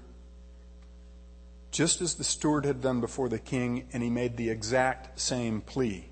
[1.75, 5.61] just as the steward had done before the king, and he made the exact same
[5.61, 6.09] plea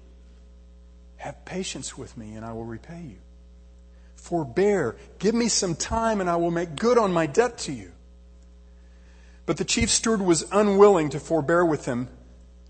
[1.18, 3.18] Have patience with me, and I will repay you.
[4.22, 7.90] Forbear, give me some time, and I will make good on my debt to you.
[9.46, 12.08] But the chief steward was unwilling to forbear with him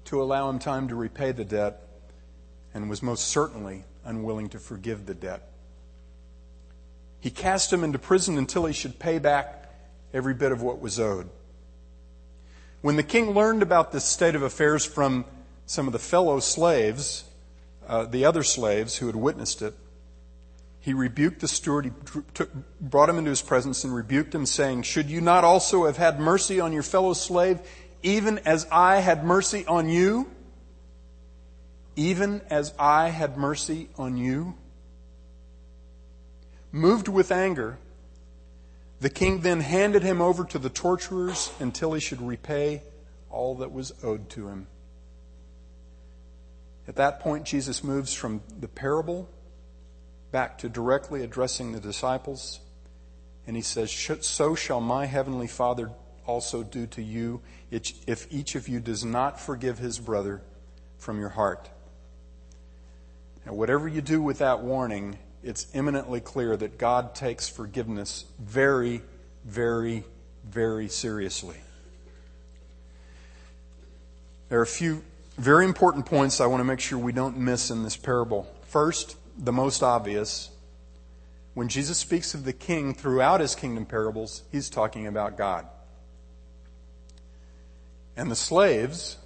[0.07, 1.83] to allow him time to repay the debt,
[2.73, 5.47] and was most certainly unwilling to forgive the debt.
[7.21, 9.71] He cast him into prison until he should pay back
[10.15, 11.29] every bit of what was owed.
[12.81, 15.27] When the king learned about this state of affairs from
[15.67, 17.25] some of the fellow slaves,
[17.87, 19.75] uh, the other slaves who had witnessed it,
[20.83, 21.85] he rebuked the steward.
[21.85, 21.93] He
[22.35, 25.97] took, brought him into his presence and rebuked him, saying, Should you not also have
[25.97, 27.61] had mercy on your fellow slave,
[28.03, 30.29] even as I had mercy on you?
[31.95, 34.55] Even as I had mercy on you?
[36.73, 37.79] Moved with anger,
[39.01, 42.83] the king then handed him over to the torturers until he should repay
[43.31, 44.67] all that was owed to him.
[46.89, 49.29] At that point, Jesus moves from the parable
[50.33, 52.61] back to directly addressing the disciples,
[53.47, 55.91] and he says, So shall my heavenly Father
[56.27, 57.41] also do to you
[57.71, 60.43] if each of you does not forgive his brother
[60.99, 61.69] from your heart.
[63.47, 69.03] Now, whatever you do with that warning, it's eminently clear that God takes forgiveness very,
[69.45, 70.05] very,
[70.45, 71.57] very seriously.
[74.49, 75.03] There are a few
[75.39, 78.47] very important points I want to make sure we don't miss in this parable.
[78.69, 80.51] First, the most obvious,
[81.55, 85.67] when Jesus speaks of the king throughout his kingdom parables, he's talking about God.
[88.17, 89.17] And the slaves,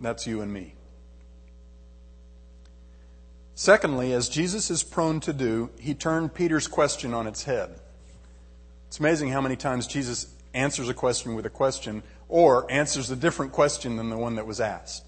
[0.00, 0.74] that's you and me.
[3.54, 7.80] Secondly, as Jesus is prone to do, he turned Peter's question on its head.
[8.86, 13.16] It's amazing how many times Jesus answers a question with a question or answers a
[13.16, 15.04] different question than the one that was asked.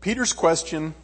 [0.00, 0.94] Peter's question,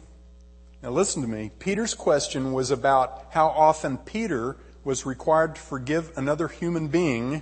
[0.81, 6.17] now listen to me, Peter's question was about how often Peter was required to forgive
[6.17, 7.41] another human being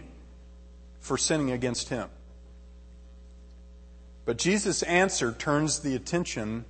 [1.00, 2.10] for sinning against him.
[4.26, 6.66] But Jesus' answer turns the attention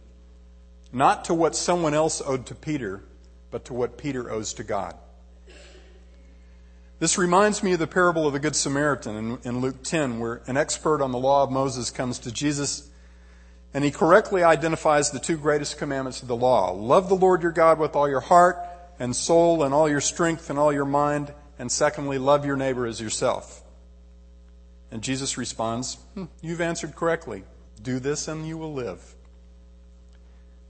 [0.92, 3.04] not to what someone else owed to Peter,
[3.50, 4.96] but to what Peter owes to God.
[7.00, 10.42] This reminds me of the parable of the Good Samaritan in, in, Luke 10, where
[10.48, 12.90] an expert on the law of Moses comes to Jesus
[13.78, 16.72] and he correctly identifies the two greatest commandments of the law.
[16.72, 18.58] Love the Lord your God with all your heart
[18.98, 21.32] and soul and all your strength and all your mind.
[21.60, 23.62] And secondly, love your neighbor as yourself.
[24.90, 27.44] And Jesus responds, hmm, You've answered correctly.
[27.80, 29.14] Do this and you will live.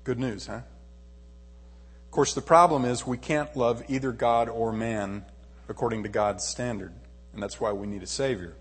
[0.03, 0.55] Good news, huh?
[0.55, 5.23] Of course, the problem is we can't love either God or man
[5.69, 6.91] according to God's standard,
[7.31, 8.57] and that's why we need a Savior.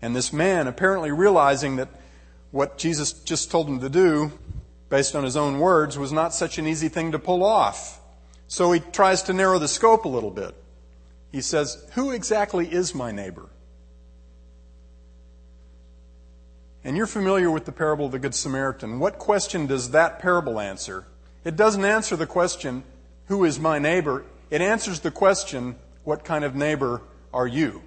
[0.00, 1.90] And this man, apparently realizing that
[2.52, 4.30] what Jesus just told him to do,
[4.88, 8.00] based on his own words, was not such an easy thing to pull off.
[8.46, 10.54] So he tries to narrow the scope a little bit.
[11.32, 13.48] He says, Who exactly is my neighbor?
[16.84, 20.58] and you're familiar with the parable of the Good Samaritan, what question does that parable
[20.58, 21.04] answer?
[21.44, 22.82] It doesn't answer the question,
[23.26, 24.24] who is my neighbor?
[24.50, 27.82] It answers the question, what kind of neighbor are you?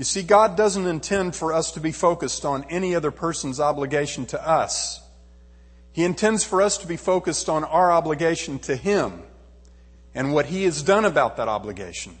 [0.00, 4.24] You see, God doesn't intend for us to be focused on any other person's obligation
[4.28, 4.98] to us.
[5.92, 9.22] He intends for us to be focused on our obligation to Him
[10.14, 12.18] and what He has done about that obligation.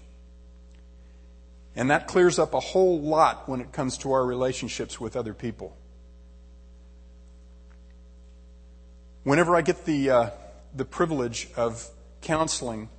[1.74, 5.32] And that clears up a whole lot when it comes to our relationships with other
[5.32, 5.74] people.
[9.22, 10.30] Whenever I get the, uh,
[10.76, 11.88] the privilege of
[12.20, 12.90] counseling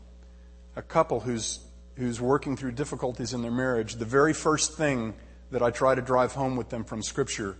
[0.75, 1.59] a couple who's,
[1.95, 5.13] who's working through difficulties in their marriage, the very first thing
[5.51, 7.57] that I try to drive home with them from Scripture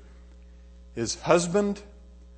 [0.96, 1.82] is husband,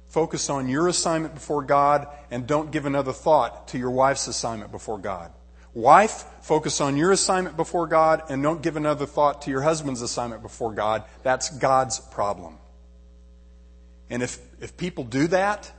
[0.07, 4.71] focus on your assignment before God and don't give another thought to your wife's assignment
[4.71, 5.31] before God.
[5.73, 10.01] Wife, focus on your assignment before God and don't give another thought to your husband's
[10.01, 11.03] assignment before God.
[11.23, 12.57] That's God's problem.
[14.09, 15.71] And if, if people do that,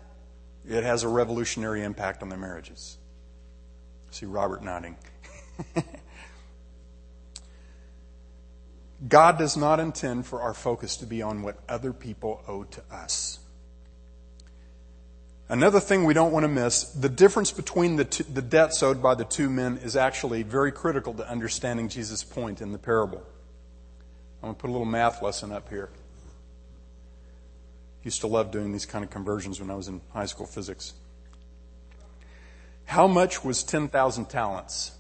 [0.69, 2.99] it has a revolutionary impact on their marriages.
[4.11, 4.97] See Robert nodding.
[9.09, 12.83] God does not intend for our focus to be on what other people owe to
[12.91, 13.39] us.
[15.49, 19.03] Another thing we don't want to miss the difference between the, two, the debts owed
[19.03, 23.23] by the two men is actually very critical to understanding Jesus' point in the parable.
[24.43, 25.91] I'm going to put a little math lesson up here.
[28.03, 30.95] Used to love doing these kind of conversions when I was in high school physics.
[32.87, 34.93] How much was 10,000 talents?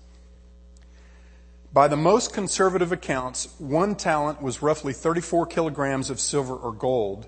[1.75, 7.27] By the most conservative accounts, one talent was roughly 34 kilograms of silver or gold.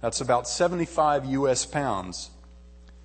[0.00, 2.30] That's about 75 US pounds.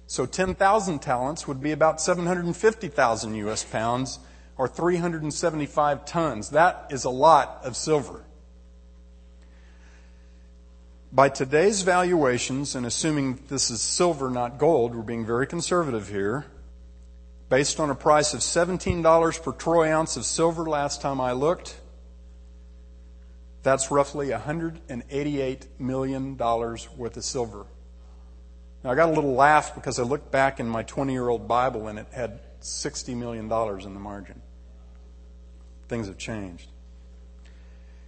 [0.08, 4.20] So 10,000 talents would be about 750,000 US pounds
[4.58, 6.52] or 375 tons.
[6.52, 8.24] That is a lot of silver.
[11.12, 16.46] By today's valuations, and assuming this is silver, not gold, we're being very conservative here,
[17.50, 21.80] based on a price of $17 per troy ounce of silver last time I looked,
[23.64, 27.66] that's roughly $188 million worth of silver.
[28.84, 31.48] Now, I got a little laugh because I looked back in my 20 year old
[31.48, 34.42] Bible and it had $60 million in the margin.
[35.90, 36.70] Things have changed.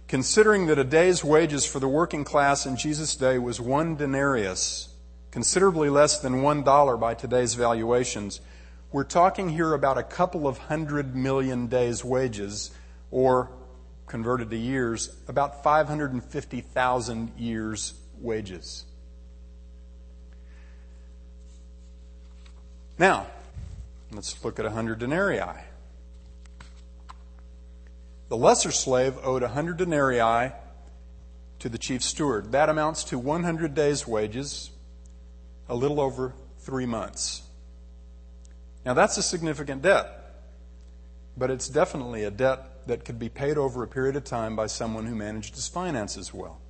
[0.08, 4.94] Considering that a day's wages for the working class in Jesus' day was one denarius,
[5.30, 8.40] considerably less than one dollar by today's valuations,
[8.92, 12.70] we're talking here about a couple of hundred million days' wages,
[13.10, 13.50] or
[14.06, 18.84] converted to years, about 550,000 years' wages.
[22.98, 23.26] Now,
[24.12, 25.40] let's look at a 100 denarii.
[28.28, 30.52] The lesser slave owed a hundred denarii
[31.58, 32.52] to the chief steward.
[32.52, 34.70] That amounts to 100 days' wages,
[35.68, 37.41] a little over three months.
[38.84, 40.06] Now, that's a significant debt,
[41.36, 44.66] but it's definitely a debt that could be paid over a period of time by
[44.66, 46.60] someone who managed his finances well.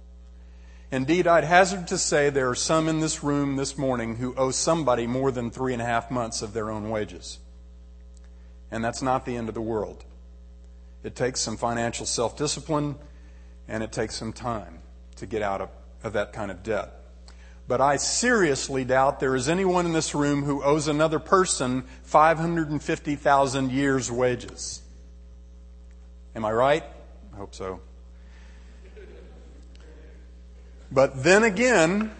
[0.91, 4.51] Indeed, I'd hazard to say there are some in this room this morning who owe
[4.51, 7.39] somebody more than three and a half months of their own wages.
[8.71, 10.05] And that's not the end of the world.
[11.03, 12.97] It takes some financial self discipline
[13.69, 14.81] and it takes some time
[15.17, 15.71] to get out of,
[16.05, 17.02] of that kind of debt.
[17.69, 23.71] But I seriously doubt there is anyone in this room who owes another person 550,000
[23.71, 24.83] years' wages.
[26.35, 26.85] Am I right?
[27.33, 27.81] I hope so.
[30.91, 32.11] But then again,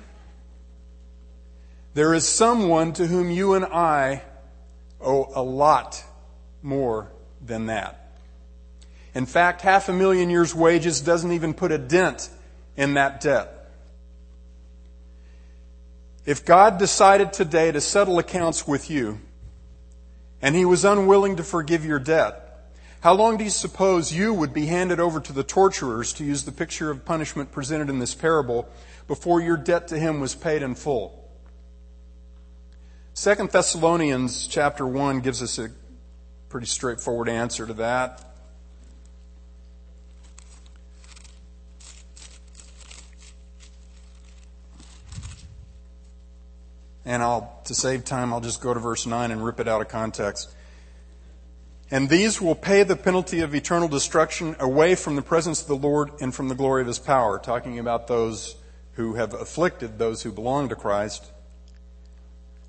[1.95, 4.23] there is someone to whom you and I
[5.01, 6.03] owe a lot
[6.63, 7.11] more
[7.45, 7.99] than that.
[9.15, 12.31] In fact, half a million years' wages doesn't even put a dent
[12.77, 13.62] in that debt.
[16.25, 19.21] If God decided today to settle accounts with you,
[20.41, 22.39] and He was unwilling to forgive your debt,
[23.01, 26.45] how long do you suppose you would be handed over to the torturers, to use
[26.45, 28.69] the picture of punishment presented in this parable,
[29.09, 31.29] before your debt to Him was paid in full?
[33.15, 35.71] Second Thessalonians chapter 1 gives us a
[36.49, 38.32] pretty straightforward answer to that.
[47.05, 49.81] And I'll, to save time, I'll just go to verse 9 and rip it out
[49.81, 50.55] of context.
[51.91, 55.77] And these will pay the penalty of eternal destruction away from the presence of the
[55.77, 57.39] Lord and from the glory of his power.
[57.39, 58.57] Talking about those
[58.93, 61.31] who have afflicted those who belong to Christ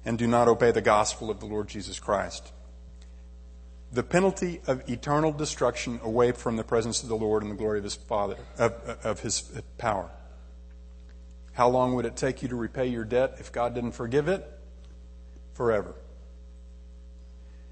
[0.06, 2.52] and do not obey the gospel of the Lord Jesus Christ.
[3.92, 7.78] The penalty of eternal destruction away from the presence of the Lord and the glory
[7.78, 8.74] of his Father, of,
[9.04, 9.42] of his
[9.78, 10.10] power.
[11.54, 14.46] How long would it take you to repay your debt if God didn't forgive it?
[15.54, 15.96] Forever.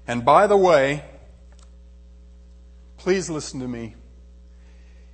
[0.06, 1.04] And by the way,
[2.96, 3.96] please listen to me.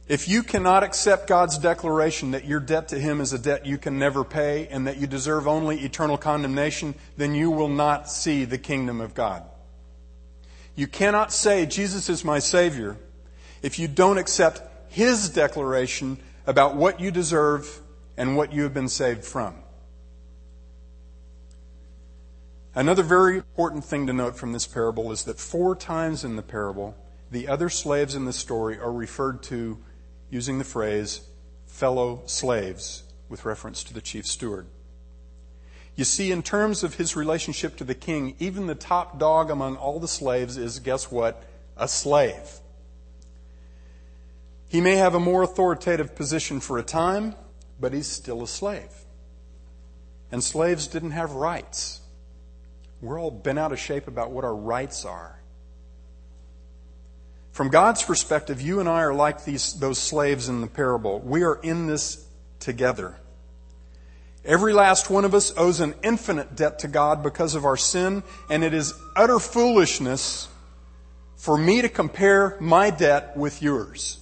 [0.07, 3.77] If you cannot accept God's declaration that your debt to Him is a debt you
[3.77, 8.47] can never pay and that you deserve only eternal condemnation, then you will not see
[8.47, 9.43] the kingdom of God.
[10.75, 12.97] You cannot say, Jesus is my Savior,
[13.61, 17.83] if you don't accept His declaration about what you deserve
[18.19, 19.55] and what you have been saved from.
[22.75, 26.43] Another very important thing to note from this parable is that four times in the
[26.43, 26.97] parable,
[27.31, 29.79] the other slaves in the story are referred to
[30.31, 31.21] using the phrase
[31.67, 34.67] fellow slaves with reference to the chief steward.
[35.95, 39.77] You see, in terms of his relationship to the king, even the top dog among
[39.77, 41.45] all the slaves is, guess what?
[41.77, 42.61] A slave.
[44.69, 47.35] He may have a more authoritative position for a time,
[47.81, 48.91] but he's still a slave.
[50.31, 52.01] And slaves didn't have rights.
[53.01, 55.39] We're all bent out of shape about what our rights are.
[57.53, 61.21] From God's perspective, you and I are like these, those slaves in the parable.
[61.21, 62.25] We are in this
[62.61, 63.17] together.
[64.45, 68.23] Every last one of us owes an infinite debt to God because of our sin,
[68.49, 70.49] and it is utter foolishness
[71.37, 74.19] for me to compare my debt with yours.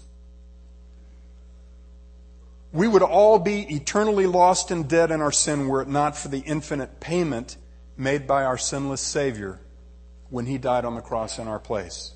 [2.77, 6.29] We would all be eternally lost and dead in our sin were it not for
[6.29, 7.57] the infinite payment
[7.97, 9.59] made by our sinless Savior
[10.29, 12.13] when He died on the cross in our place.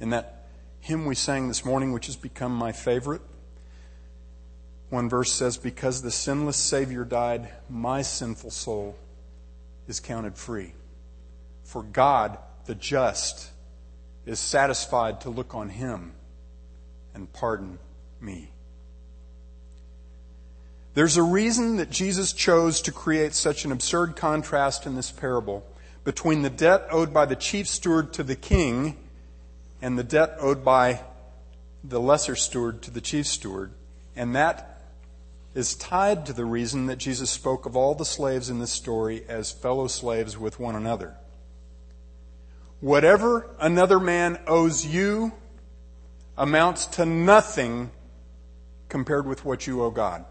[0.00, 0.44] In that
[0.80, 3.22] hymn we sang this morning, which has become my favorite,
[4.90, 8.98] one verse says, Because the sinless Savior died, my sinful soul
[9.86, 10.74] is counted free.
[11.64, 12.36] For God,
[12.66, 13.48] the just,
[14.26, 16.12] is satisfied to look on him
[17.14, 17.78] and pardon
[18.20, 18.52] me.
[20.98, 25.64] There's a reason that Jesus chose to create such an absurd contrast in this parable
[26.02, 28.96] between the debt owed by the chief steward to the king
[29.80, 31.02] and the debt owed by
[31.84, 33.70] the lesser steward to the chief steward.
[34.16, 34.80] And that
[35.54, 39.22] is tied to the reason that Jesus spoke of all the slaves in this story
[39.28, 41.14] as fellow slaves with one another.
[42.80, 45.30] Whatever another man owes you
[46.36, 47.92] amounts to nothing
[48.88, 50.24] compared with what you owe God.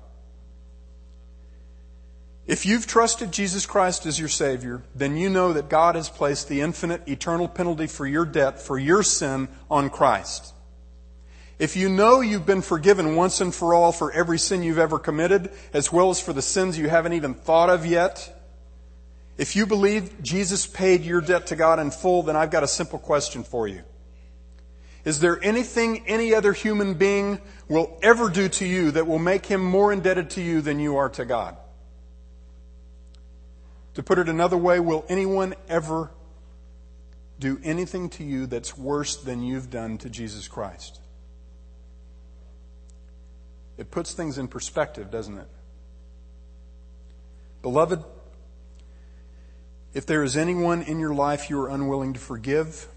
[2.48, 6.48] If you've trusted Jesus Christ as your Savior, then you know that God has placed
[6.48, 10.54] the infinite eternal penalty for your debt, for your sin, on Christ.
[11.60, 14.98] If you know you've been forgiven once and for all for every sin you've ever
[14.98, 18.34] committed, as well as for the sins you haven't even thought of yet,
[19.38, 22.68] if you believe Jesus paid your debt to God in full, then I've got a
[22.68, 23.82] simple question for you.
[25.04, 29.45] Is there anything any other human being will ever do to you that will make
[29.45, 31.58] him more indebted to you than you are to God?
[33.98, 36.12] To put it another way, will anyone ever
[37.39, 41.00] do anything to you that's worse than you've done to Jesus Christ?
[43.76, 45.48] It puts things in perspective, doesn't it?
[47.64, 48.04] Beloved,
[49.95, 52.88] if there is anyone in your life you are unwilling to forgive,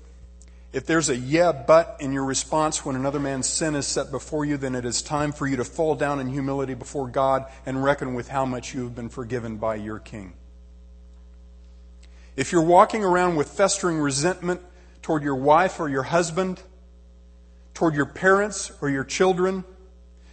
[0.75, 4.45] if there's a yeah, but in your response when another man's sin is set before
[4.45, 7.83] you, then it is time for you to fall down in humility before God and
[7.83, 10.35] reckon with how much you have been forgiven by your King.
[12.41, 14.63] If you're walking around with festering resentment
[15.03, 16.63] toward your wife or your husband,
[17.75, 19.63] toward your parents or your children,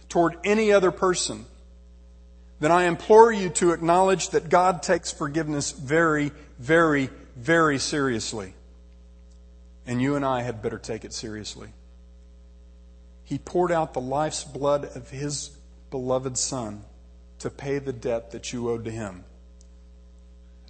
[0.08, 1.44] toward any other person,
[2.60, 8.54] then I implore you to acknowledge that God takes forgiveness very, very, very seriously.
[9.86, 11.74] And you and I had better take it seriously.
[13.22, 15.50] He poured out the life's blood of His
[15.90, 16.84] beloved Son
[17.40, 19.26] to pay the debt that you owed to Him,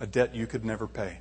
[0.00, 1.20] a debt you could never pay.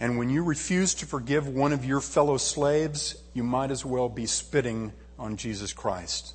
[0.00, 4.08] And when you refuse to forgive one of your fellow slaves, you might as well
[4.08, 6.34] be spitting on Jesus Christ.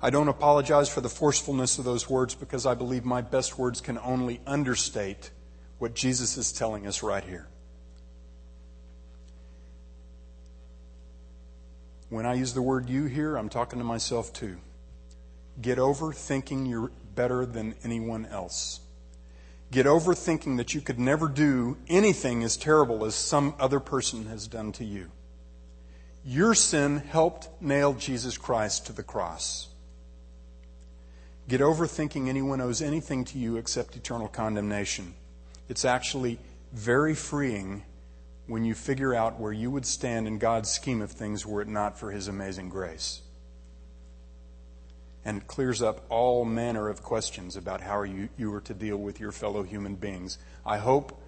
[0.00, 3.80] I don't apologize for the forcefulness of those words because I believe my best words
[3.80, 5.30] can only understate
[5.78, 7.48] what Jesus is telling us right here.
[12.10, 14.58] When I use the word you here, I'm talking to myself too.
[15.60, 18.80] Get over thinking you're better than anyone else.
[19.70, 24.26] Get over thinking that you could never do anything as terrible as some other person
[24.26, 25.10] has done to you.
[26.24, 29.68] Your sin helped nail Jesus Christ to the cross.
[31.48, 35.14] Get over thinking anyone owes anything to you except eternal condemnation.
[35.68, 36.38] It's actually
[36.72, 37.84] very freeing
[38.46, 41.68] when you figure out where you would stand in God's scheme of things were it
[41.68, 43.22] not for His amazing grace
[45.24, 49.20] and clears up all manner of questions about how you, you are to deal with
[49.20, 50.38] your fellow human beings.
[50.64, 51.20] I hope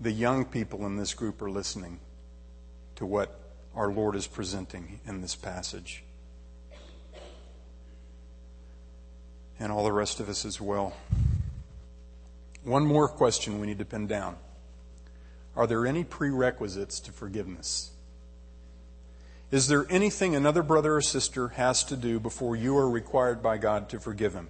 [0.00, 2.00] the young people in this group are listening
[2.96, 3.40] to what
[3.74, 6.02] our Lord is presenting in this passage.
[9.58, 10.92] And all the rest of us as well.
[12.64, 14.36] One more question we need to pin down.
[15.56, 17.91] Are there any prerequisites to forgiveness?
[19.52, 23.58] Is there anything another brother or sister has to do before you are required by
[23.58, 24.48] God to forgive him?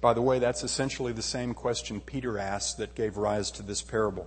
[0.00, 3.80] By the way, that's essentially the same question Peter asked that gave rise to this
[3.80, 4.26] parable.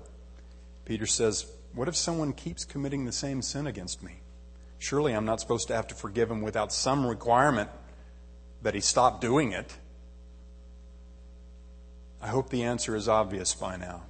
[0.85, 4.21] Peter says, What if someone keeps committing the same sin against me?
[4.79, 7.69] Surely I'm not supposed to have to forgive him without some requirement
[8.61, 9.77] that he stop doing it.
[12.21, 14.03] I hope the answer is obvious by now.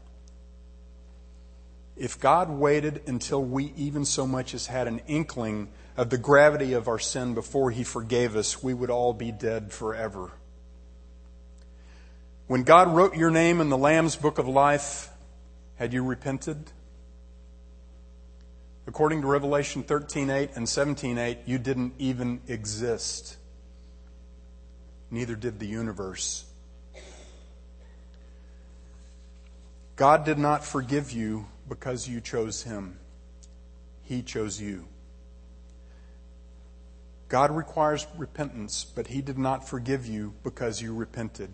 [2.02, 6.74] If God waited until we even so much as had an inkling of the gravity
[6.74, 10.32] of our sin before he forgave us, we would all be dead forever.
[12.48, 15.12] When God wrote your name in the Lamb's book of life,
[15.76, 16.72] had you repented?
[18.88, 23.38] According to Revelation 13:8 and 17:8, you didn't even exist.
[25.12, 26.46] Neither did the universe.
[29.96, 33.00] God did not forgive you because you chose him.
[34.04, 34.90] He chose you.
[37.30, 41.54] God requires repentance, but he did not forgive you because you repented.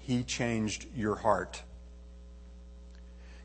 [0.00, 1.62] He changed your heart.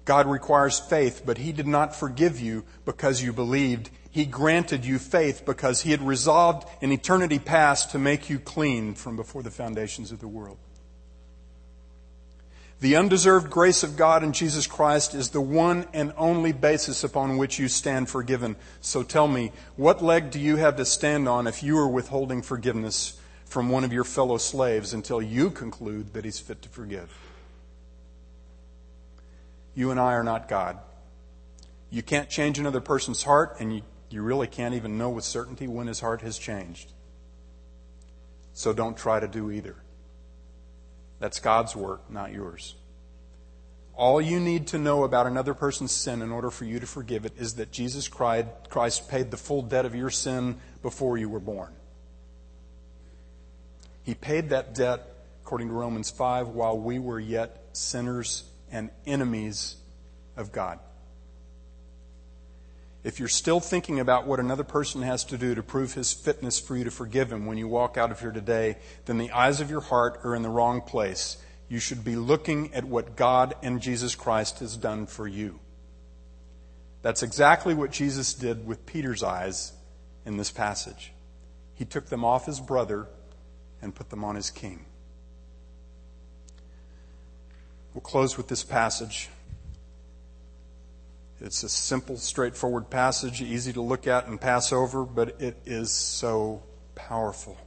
[0.05, 3.89] God requires faith, but He did not forgive you because you believed.
[4.09, 8.95] He granted you faith because He had resolved in eternity past to make you clean
[8.95, 10.57] from before the foundations of the world.
[12.79, 17.37] The undeserved grace of God in Jesus Christ is the one and only basis upon
[17.37, 18.55] which you stand forgiven.
[18.81, 22.43] So tell me, what leg do you have to stand on if you are withholding
[22.43, 27.17] forgiveness from one of your fellow slaves until you conclude that he's fit to forgive.
[29.73, 30.77] You and I are not God.
[31.89, 35.67] You can't change another person's heart, and you, you really can't even know with certainty
[35.67, 36.91] when his heart has changed.
[38.53, 39.75] So don't try to do either.
[41.19, 42.75] That's God's work, not yours.
[43.95, 47.25] All you need to know about another person's sin in order for you to forgive
[47.25, 51.39] it is that Jesus Christ paid the full debt of your sin before you were
[51.39, 51.73] born.
[54.03, 55.07] He paid that debt,
[55.43, 59.77] according to Romans 5, while we were yet sinners and enemies
[60.35, 60.79] of God.
[63.07, 66.59] If you're still thinking about what another person has to do to prove his fitness
[66.59, 69.61] for you to forgive him when you walk out of here today, then the eyes
[69.61, 71.37] of your heart are in the wrong place.
[71.69, 75.61] You should be looking at what God and Jesus Christ has done for you.
[77.01, 79.71] That's exactly what Jesus did with Peter's eyes
[80.25, 81.13] in this passage.
[81.75, 83.07] He took them off his brother
[83.81, 84.85] and put them on his king.
[87.93, 89.29] We'll close with this passage.
[91.39, 95.91] It's a simple, straightforward passage, easy to look at and pass over, but it is
[95.91, 96.63] so
[96.95, 97.57] powerful.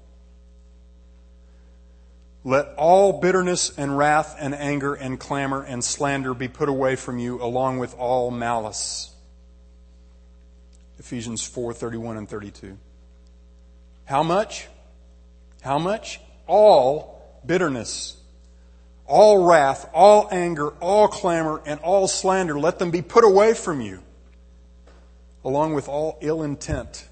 [2.42, 7.18] Let all bitterness and wrath and anger and clamor and slander be put away from
[7.18, 9.10] you along with all malice.
[10.98, 12.76] Ephesians 4:31 and 32.
[14.04, 14.68] How much?
[15.62, 16.20] How much?
[16.46, 18.16] All bitterness,
[19.10, 22.58] all wrath, all anger, all clamor, and all slander.
[22.58, 24.02] Let them be put away from you,
[25.44, 27.08] along with all ill intent.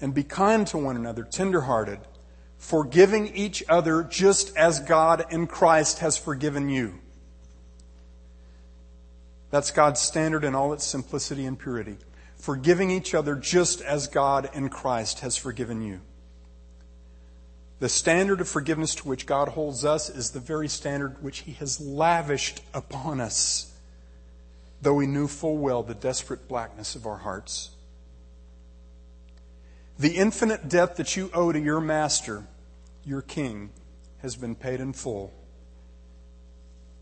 [0.00, 1.98] And be kind to one another, tenderhearted,
[2.58, 6.94] forgiving each other just as God in Christ has forgiven you.
[9.50, 11.96] That's God's standard in all its simplicity and purity.
[12.36, 16.00] Forgiving each other just as God in Christ has forgiven you.
[17.84, 21.52] The standard of forgiveness to which God holds us is the very standard which He
[21.52, 23.74] has lavished upon us,
[24.80, 27.72] though He knew full well the desperate blackness of our hearts.
[29.98, 32.46] The infinite debt that you owe to your master,
[33.04, 33.68] your king,
[34.22, 35.34] has been paid in full.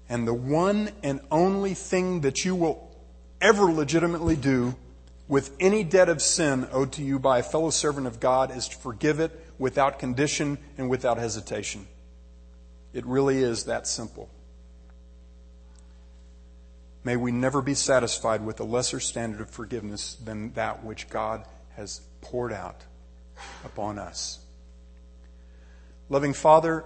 [0.08, 2.90] And the one and only thing that you will
[3.40, 4.74] ever legitimately do
[5.28, 8.66] with any debt of sin owed to you by a fellow servant of God is
[8.66, 11.86] to forgive it without condition and without hesitation.
[12.92, 14.28] It really is that simple.
[17.04, 21.44] May we never be satisfied with a lesser standard of forgiveness than that which God
[21.76, 22.80] has poured out
[23.64, 24.40] upon us.
[26.08, 26.84] Loving Father,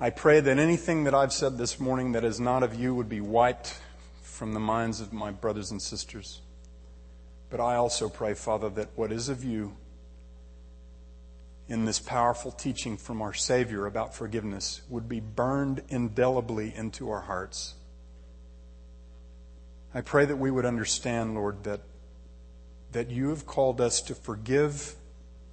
[0.00, 3.08] I pray that anything that I've said this morning that is not of you would
[3.08, 3.78] be wiped
[4.22, 6.40] from the minds of my brothers and sisters.
[7.48, 9.76] But I also pray, Father, that what is of you
[11.70, 17.20] in this powerful teaching from our Savior about forgiveness would be burned indelibly into our
[17.22, 17.74] hearts.
[19.94, 21.80] I pray that we would understand, Lord, that
[22.92, 24.96] that you have called us to forgive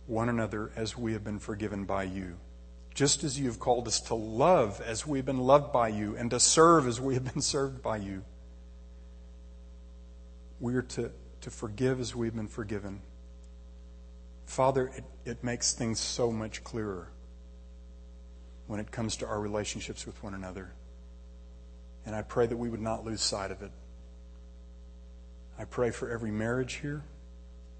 [0.07, 2.37] one another as we have been forgiven by you.
[2.93, 6.31] Just as you have called us to love as we've been loved by you and
[6.31, 8.23] to serve as we have been served by you.
[10.59, 11.11] We are to,
[11.41, 13.01] to forgive as we've been forgiven.
[14.47, 17.09] Father, it, it makes things so much clearer
[18.65, 20.71] when it comes to our relationships with one another.
[22.05, 23.71] And I pray that we would not lose sight of it.
[25.59, 27.03] I pray for every marriage here,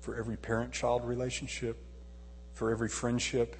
[0.02, 1.78] for every parent child relationship,
[2.54, 3.56] for every friendship,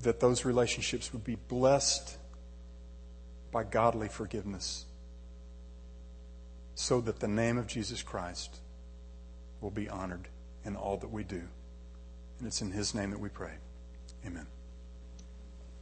[0.00, 2.18] that those relationships would be blessed
[3.52, 4.84] by godly forgiveness
[6.74, 8.60] so that the name of Jesus Christ
[9.66, 10.28] will be honored
[10.64, 11.42] in all that we do.
[12.38, 13.54] And it's in His name that we pray.
[14.24, 14.46] Amen.